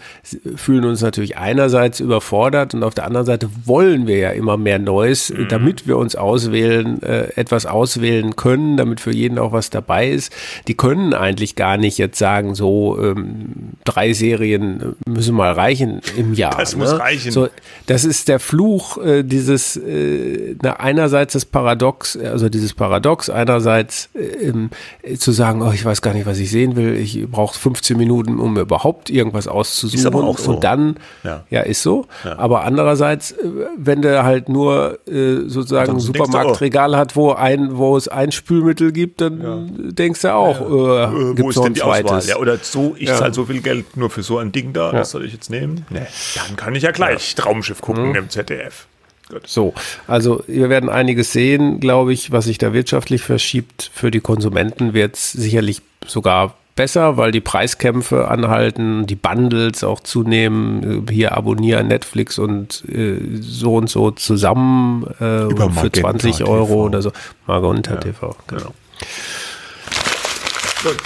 [0.56, 4.58] fühlen uns natürlich einerseits überfordert und auf der anderen Seite wollen wir wir ja immer
[4.58, 5.48] mehr Neues, mhm.
[5.48, 10.32] damit wir uns auswählen, äh, etwas auswählen können, damit für jeden auch was dabei ist.
[10.68, 16.34] Die können eigentlich gar nicht jetzt sagen, so ähm, drei Serien müssen mal reichen im
[16.44, 16.58] Jahr.
[16.58, 16.84] Das ne?
[16.84, 17.32] muss reichen.
[17.32, 17.50] So,
[17.88, 24.10] das ist der Fluch äh, dieses, äh, na, einerseits das Paradox, also dieses Paradox, einerseits
[24.14, 27.98] äh, zu sagen, oh, ich weiß gar nicht, was ich sehen will, ich brauche 15
[27.98, 30.00] Minuten, um überhaupt irgendwas auszusuchen.
[30.00, 30.52] Ist aber auch so.
[30.52, 32.06] Und dann, ja, ja ist so.
[32.24, 32.38] Ja.
[32.38, 33.38] Aber andererseits, äh,
[33.78, 38.92] wenn der halt nur äh, sozusagen ein Supermarktregal hat, wo ein, wo es ein Spülmittel
[38.92, 39.92] gibt, dann ja.
[39.92, 42.28] denkst du auch, ja, äh, äh, gibt es noch ein zweites.
[42.28, 43.18] Ja, oder so, ich ja.
[43.18, 45.86] zahle so viel Geld nur für so ein Ding da, das soll ich jetzt nehmen?
[45.90, 46.02] Nee.
[46.36, 48.16] Dann kann ich ja gleich Traumschiff gucken mhm.
[48.16, 48.88] im ZDF.
[49.30, 49.48] Gut.
[49.48, 49.74] So,
[50.06, 53.90] also wir werden einiges sehen, glaube ich, was sich da wirtschaftlich verschiebt.
[53.94, 60.00] Für die Konsumenten wird es sicherlich sogar besser, weil die Preiskämpfe anhalten, die Bundles auch
[60.00, 61.06] zunehmen.
[61.10, 66.84] Hier abonniere Netflix und äh, so und so zusammen äh, für 20 Euro TV.
[66.84, 67.12] oder so.
[67.48, 68.00] Magenta ja.
[68.00, 68.74] TV, genau.
[70.84, 70.98] Gut.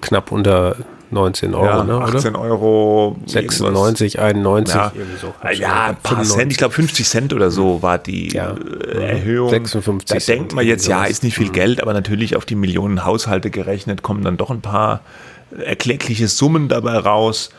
[0.02, 0.78] Knapp unter
[1.14, 3.16] 19 Euro, ja, ne, 18 Euro.
[3.26, 4.76] 96, 91.
[4.76, 4.92] Ja,
[5.22, 5.34] so.
[5.52, 8.54] ja ein paar Cent, ich glaube 50 Cent oder so war die ja.
[8.54, 9.50] Äh, Erhöhung.
[9.50, 11.54] 56 da denkt man jetzt, ja, ist nicht viel mhm.
[11.54, 15.02] Geld, aber natürlich auf die Millionen Haushalte gerechnet kommen dann doch ein paar
[15.58, 17.50] erkleckliche Summen dabei raus.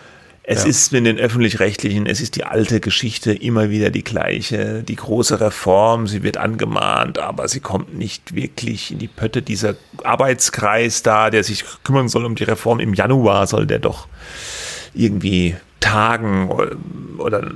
[0.46, 0.68] Es ja.
[0.68, 4.82] ist in den öffentlich-rechtlichen, es ist die alte Geschichte immer wieder die gleiche.
[4.82, 9.40] Die große Reform, sie wird angemahnt, aber sie kommt nicht wirklich in die Pötte.
[9.40, 14.06] Dieser Arbeitskreis da, der sich kümmern soll um die Reform im Januar, soll der doch
[14.92, 16.50] irgendwie Tagen
[17.18, 17.52] oder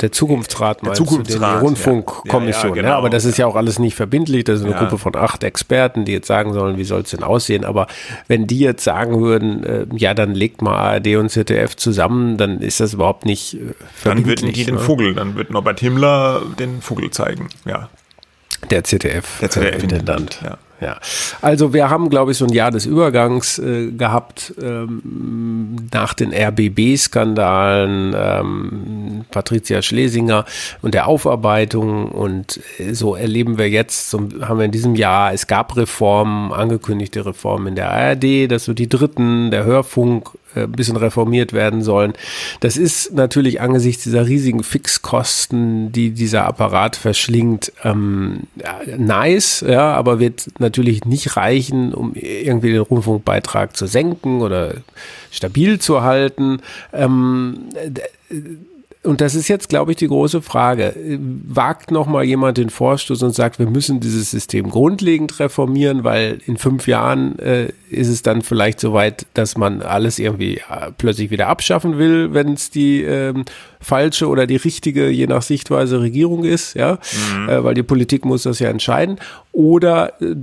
[0.00, 2.46] der Zukunftsrat der Zukunftsrat, die Rundfunkkommission.
[2.46, 2.88] Ja, ja, genau.
[2.88, 4.44] ja, aber das ist ja auch alles nicht verbindlich.
[4.44, 7.22] Das ist eine Gruppe von acht Experten, die jetzt sagen sollen, wie soll es denn
[7.22, 7.64] aussehen.
[7.64, 7.86] Aber
[8.28, 12.60] wenn die jetzt sagen würden, äh, ja, dann legt mal ARD und ZDF zusammen, dann
[12.60, 14.80] ist das überhaupt nicht äh, Dann würden die den ne?
[14.80, 17.48] Vogel, dann wird Norbert Himmler den Vogel zeigen.
[17.64, 17.88] Ja.
[18.70, 19.40] Der ZDF.
[19.40, 20.40] Der ZDF-Intendant.
[20.44, 20.58] Ja.
[20.82, 20.98] Ja,
[21.40, 26.32] also wir haben, glaube ich, so ein Jahr des Übergangs äh, gehabt ähm, nach den
[26.34, 30.44] RBB-Skandalen, ähm, Patricia Schlesinger
[30.80, 32.10] und der Aufarbeitung.
[32.10, 36.52] Und äh, so erleben wir jetzt, so haben wir in diesem Jahr, es gab Reformen,
[36.52, 41.82] angekündigte Reformen in der ARD, dass so die dritten, der Hörfunk ein bisschen reformiert werden
[41.82, 42.12] sollen.
[42.60, 48.44] Das ist natürlich angesichts dieser riesigen Fixkosten, die dieser Apparat verschlingt, ähm,
[48.96, 54.74] nice, ja, aber wird natürlich nicht reichen, um irgendwie den Rundfunkbeitrag zu senken oder
[55.30, 56.60] stabil zu halten.
[56.92, 57.70] Ähm,
[59.04, 60.94] und das ist jetzt, glaube ich, die große Frage.
[61.44, 66.38] Wagt noch mal jemand den Vorstoß und sagt, wir müssen dieses System grundlegend reformieren, weil
[66.46, 70.92] in fünf Jahren äh, ist es dann vielleicht so weit, dass man alles irgendwie äh,
[70.96, 73.44] plötzlich wieder abschaffen will, wenn es die ähm,
[73.82, 76.98] falsche oder die richtige, je nach Sichtweise, Regierung ist, ja,
[77.36, 77.48] mhm.
[77.48, 79.18] äh, weil die Politik muss das ja entscheiden.
[79.52, 80.34] Oder äh,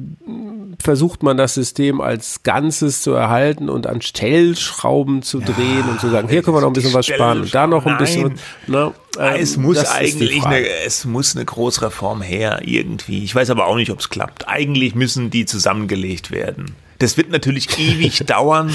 [0.81, 5.99] versucht man das System als Ganzes zu erhalten und an Stellschrauben zu drehen ja, und
[5.99, 8.35] zu sagen, hier können wir noch ein bisschen was sparen und da noch ein bisschen.
[8.67, 13.23] Ne, ähm, es muss eigentlich eine, es muss eine Großreform her irgendwie.
[13.23, 14.47] Ich weiß aber auch nicht, ob es klappt.
[14.47, 16.75] Eigentlich müssen die zusammengelegt werden.
[16.99, 18.73] Das wird natürlich ewig dauern,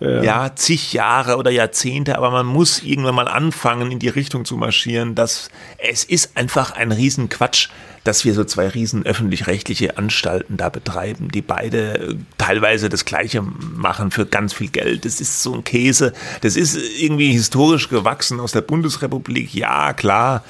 [0.00, 0.22] ja.
[0.22, 0.56] ja.
[0.56, 5.14] zig Jahre oder Jahrzehnte, aber man muss irgendwann mal anfangen, in die Richtung zu marschieren,
[5.14, 7.68] dass es ist einfach ein Riesenquatsch,
[8.02, 13.42] dass wir so zwei riesen öffentlich-rechtliche Anstalten da betreiben, die beide äh, teilweise das Gleiche
[13.42, 15.04] machen für ganz viel Geld.
[15.04, 16.12] Das ist so ein Käse.
[16.40, 19.52] Das ist irgendwie historisch gewachsen aus der Bundesrepublik.
[19.54, 20.44] Ja, klar.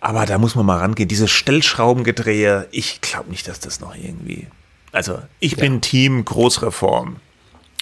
[0.00, 1.08] Aber da muss man mal rangehen.
[1.08, 4.46] Diese Stellschraubengedrehe, ich glaube nicht, dass das noch irgendwie
[4.94, 5.80] also ich bin ja.
[5.80, 7.16] Team Großreform.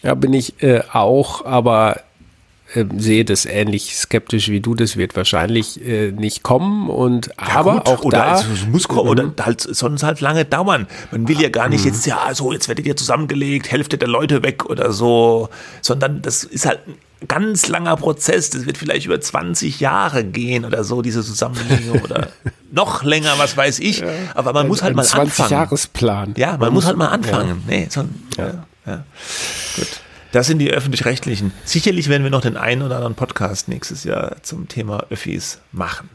[0.02, 2.00] Ja, bin ich äh, auch, aber
[2.74, 4.74] äh, sehe das ähnlich skeptisch wie du.
[4.74, 8.66] Das wird wahrscheinlich äh, nicht kommen und ja, aber gut, auch oder da also, es
[8.66, 9.34] muss kommen oder mhm.
[9.40, 10.86] halt sonst halt lange dauern.
[11.10, 11.92] Man will ja gar nicht mhm.
[11.92, 15.50] jetzt ja so jetzt werdet ihr zusammengelegt, Hälfte der Leute weg oder so,
[15.82, 16.80] sondern das ist halt
[17.28, 18.50] ganz langer Prozess.
[18.50, 22.28] Das wird vielleicht über 20 Jahre gehen oder so diese Zusammenlegung oder
[22.72, 24.00] noch länger, was weiß ich.
[24.00, 25.48] Ja, aber man ein, muss halt mal 20 anfangen.
[25.48, 26.34] 20 Jahresplan.
[26.36, 27.62] Ja, man, man muss halt mal anfangen.
[27.66, 27.76] Ja.
[27.76, 28.04] Nee, so,
[28.36, 28.64] ja.
[28.86, 29.04] ja.
[29.76, 30.00] Gut.
[30.32, 31.52] Das sind die öffentlich-rechtlichen.
[31.64, 36.08] Sicherlich werden wir noch den einen oder anderen Podcast nächstes Jahr zum Thema Öffis machen.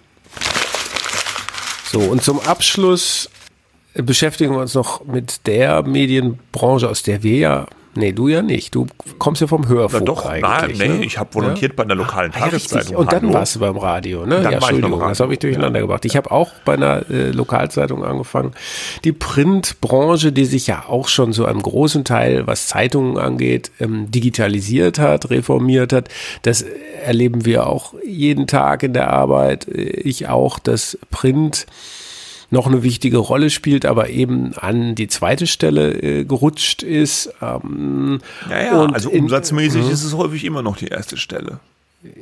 [1.92, 3.30] So, und zum Abschluss
[3.94, 7.68] beschäftigen wir uns noch mit der Medienbranche, aus der wir ja
[7.98, 8.76] Nee, du ja nicht.
[8.76, 8.86] Du
[9.18, 10.78] kommst ja vom Hörfunk Na doch, eigentlich.
[10.78, 11.06] Nein, nee, ne?
[11.06, 11.76] ich habe volontiert ja?
[11.76, 12.96] bei einer lokalen ah, Tageszeitung.
[12.96, 14.36] Und dann warst du beim Radio, ne?
[14.36, 15.86] Dann ja, Entschuldigung, das habe ich durcheinander ja.
[15.86, 16.06] gebracht.
[16.06, 18.52] Ich habe auch bei einer äh, Lokalzeitung angefangen.
[19.04, 24.12] Die Printbranche, die sich ja auch schon so einem großen Teil, was Zeitungen angeht, ähm,
[24.12, 26.10] digitalisiert hat, reformiert hat,
[26.44, 26.66] das
[27.04, 29.68] erleben wir auch jeden Tag in der Arbeit.
[29.68, 31.66] Ich auch, dass Print
[32.50, 37.34] noch eine wichtige Rolle spielt, aber eben an die zweite Stelle äh, gerutscht ist.
[37.42, 38.20] Ähm,
[38.50, 41.60] ja, ja, also umsatzmäßig in, ist es häufig immer noch die erste Stelle.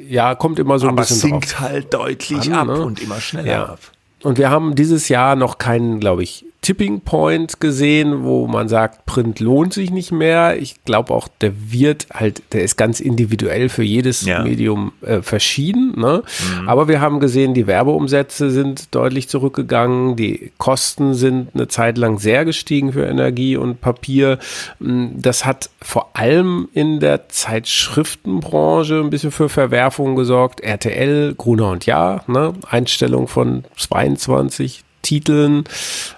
[0.07, 1.59] Ja, kommt immer so ein aber bisschen sinkt drauf.
[1.59, 2.85] halt deutlich an, ab ne?
[2.85, 3.65] und immer schneller ja.
[3.65, 3.79] ab.
[4.23, 9.05] Und wir haben dieses Jahr noch keinen, glaube ich, Tipping Point gesehen, wo man sagt,
[9.05, 10.59] Print lohnt sich nicht mehr.
[10.59, 14.41] Ich glaube auch, der wird halt, der ist ganz individuell für jedes ja.
[14.41, 15.93] Medium äh, verschieden.
[15.95, 16.23] Ne?
[16.59, 16.67] Mhm.
[16.67, 22.17] Aber wir haben gesehen, die Werbeumsätze sind deutlich zurückgegangen, die Kosten sind eine Zeit lang
[22.17, 24.39] sehr gestiegen für Energie und Papier.
[24.79, 30.61] Mm, das hat vor allem in der Zeitschriftenbranche ein bisschen für Verwerfungen gesorgt.
[30.61, 32.53] RTL, Gruner und Jahr, ne?
[32.67, 35.63] Einstellung von 22 Titeln,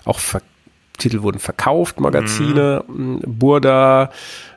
[0.05, 0.41] auch Ver
[0.97, 3.21] Titel wurden verkauft, Magazine, mhm.
[3.23, 4.09] Burda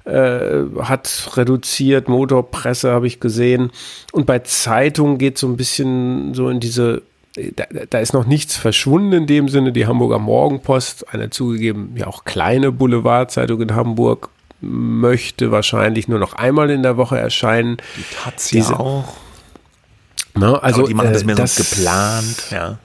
[0.06, 3.70] äh, hat reduziert, Motorpresse habe ich gesehen.
[4.12, 7.02] Und bei Zeitungen geht so ein bisschen so in diese
[7.56, 9.72] da, da, ist noch nichts verschwunden in dem Sinne.
[9.72, 16.34] Die Hamburger Morgenpost, eine zugegeben ja auch kleine Boulevardzeitung in Hamburg, möchte wahrscheinlich nur noch
[16.34, 17.76] einmal in der Woche erscheinen.
[17.96, 19.14] Die Taz ja auch.
[20.34, 22.78] Ne, also, Aber die machen das äh, mehr das, so geplant, ja.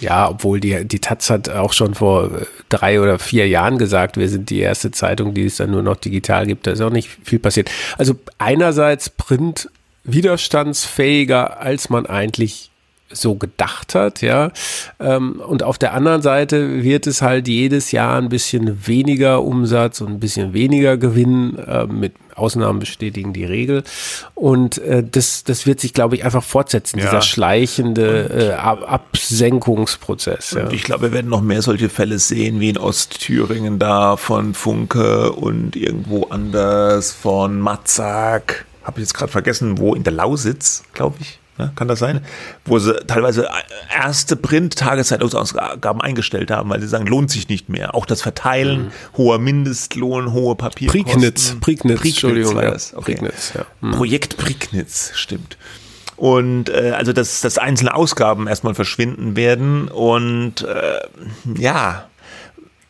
[0.00, 4.16] Ja, obwohl die, die Taz hat auch schon vor äh, drei oder vier Jahren gesagt,
[4.16, 6.66] wir sind die erste Zeitung, die es dann nur noch digital gibt.
[6.66, 7.70] Da ist auch nicht viel passiert.
[7.96, 9.70] Also einerseits Print
[10.04, 12.70] widerstandsfähiger, als man eigentlich
[13.10, 14.50] so gedacht hat, ja.
[14.98, 20.00] Ähm, und auf der anderen Seite wird es halt jedes Jahr ein bisschen weniger Umsatz
[20.00, 21.58] und ein bisschen weniger Gewinn.
[21.58, 23.82] Äh, mit Ausnahmen bestätigen die Regel.
[24.34, 27.06] Und äh, das, das wird sich, glaube ich, einfach fortsetzen, ja.
[27.06, 30.50] dieser schleichende äh, Absenkungsprozess.
[30.50, 30.70] Ja.
[30.70, 35.32] Ich glaube, wir werden noch mehr solche Fälle sehen, wie in Ostthüringen da von Funke
[35.32, 38.66] und irgendwo anders von Matzak.
[38.84, 41.72] Habe ich jetzt gerade vergessen, wo in der Lausitz, glaube ich Ne?
[41.74, 42.20] Kann das sein?
[42.64, 43.48] Wo sie teilweise
[43.94, 47.94] erste Print-Tageszeitungsausgaben eingestellt haben, weil sie sagen, lohnt sich nicht mehr.
[47.94, 48.90] Auch das Verteilen, mhm.
[49.16, 51.04] hoher Mindestlohn, hohe Papierkosten.
[51.04, 52.54] Prignitz, Prignitz, Prignitz Entschuldigung.
[52.56, 52.94] War das.
[52.94, 53.14] Okay.
[53.14, 53.64] Prignitz, ja.
[53.80, 53.92] Mhm.
[53.92, 55.56] Projekt Prignitz, stimmt.
[56.16, 61.00] Und äh, also, dass, dass einzelne Ausgaben erstmal verschwinden werden und äh,
[61.58, 62.08] ja,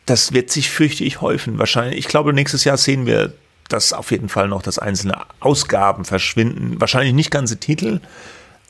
[0.05, 1.59] das wird sich, fürchte ich, häufen.
[1.59, 3.33] Wahrscheinlich, ich glaube, nächstes Jahr sehen wir
[3.69, 6.79] dass auf jeden Fall noch, dass einzelne Ausgaben verschwinden.
[6.79, 7.99] Wahrscheinlich nicht ganze Titel,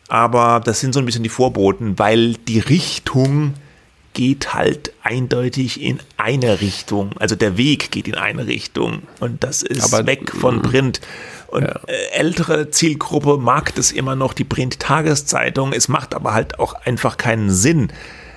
[0.07, 3.53] aber das sind so ein bisschen die Vorboten, weil die Richtung
[4.13, 7.11] geht halt eindeutig in eine Richtung.
[7.19, 11.01] Also der Weg geht in eine Richtung und das ist aber, weg von Print.
[11.47, 11.79] Und Ja.
[11.87, 15.71] äh, ältere Zielgruppe mag das immer noch, die Print-Tageszeitung.
[15.71, 17.89] Es macht aber halt auch einfach keinen Sinn,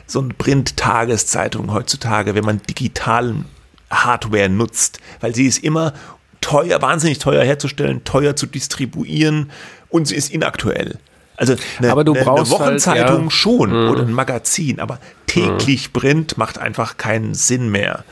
[0.06, 3.46] so eine Print-Tageszeitung heutzutage, wenn man digitalen
[3.90, 5.94] Hardware nutzt, weil sie ist immer
[6.40, 9.50] teuer, wahnsinnig teuer herzustellen, teuer zu distribuieren
[9.88, 10.98] und sie ist inaktuell.
[11.40, 13.30] Also eine, Aber du eine, brauchst eine Wochenzeitung halt, ja.
[13.30, 18.04] schon oder ein Magazin, aber täglich Print macht einfach keinen Sinn mehr.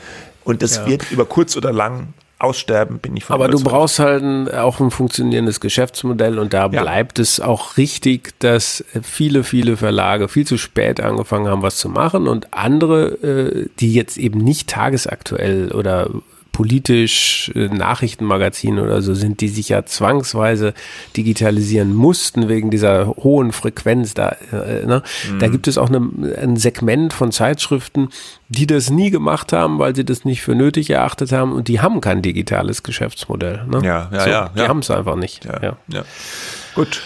[0.44, 0.86] Und das Ja.
[0.86, 4.80] wird über kurz oder lang aussterben, bin ich von Aber du brauchst halt ein, auch
[4.80, 6.80] ein funktionierendes Geschäftsmodell und da Ja.
[6.82, 11.88] bleibt es auch richtig, dass viele, viele Verlage viel zu spät angefangen haben, was zu
[11.90, 16.08] machen und andere, äh, die jetzt eben nicht tagesaktuell oder
[16.58, 20.74] politisch äh, Nachrichtenmagazin oder so sind, die sich ja zwangsweise
[21.16, 24.12] digitalisieren mussten wegen dieser hohen Frequenz.
[24.12, 25.04] Da, äh, ne?
[25.38, 28.08] da gibt es auch eine, ein Segment von Zeitschriften,
[28.48, 31.80] die das nie gemacht haben, weil sie das nicht für nötig erachtet haben und die
[31.80, 33.64] haben kein digitales Geschäftsmodell.
[33.68, 33.80] Ne?
[33.84, 34.66] Ja, ja, so, ja, Die ja.
[34.66, 35.44] haben es einfach nicht.
[35.44, 35.76] Ja, Ja.
[35.86, 36.02] ja.
[36.74, 37.02] Gut.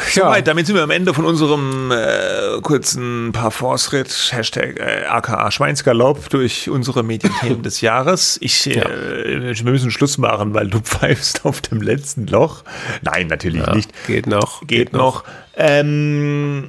[0.14, 0.24] Ja.
[0.24, 6.28] Soweit, damit sind wir am Ende von unserem äh, kurzen Parforce-Ritt, Hashtag äh, aka Schweinsgalopp
[6.30, 8.38] durch unsere Medienthemen des Jahres.
[8.40, 12.64] Ich, äh, wir müssen Schluss machen, weil du pfeifst auf dem letzten Loch.
[13.02, 13.92] Nein, natürlich Ja, nicht.
[14.06, 14.66] Geht noch.
[14.66, 15.24] Geht, noch.
[15.54, 16.66] Ähm,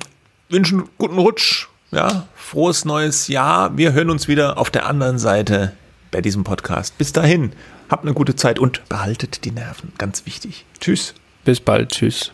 [0.49, 3.75] wünschen guten Rutsch, ja, frohes neues Jahr.
[3.77, 5.73] Wir hören uns wieder auf der anderen Seite
[6.11, 6.97] bei diesem Podcast.
[6.97, 7.53] Bis dahin,
[7.89, 9.93] habt eine gute Zeit und behaltet die Nerven.
[9.97, 10.65] Ganz wichtig.
[10.79, 11.13] Tschüss.
[11.45, 11.89] Bis bald.
[11.91, 12.31] Tschüss.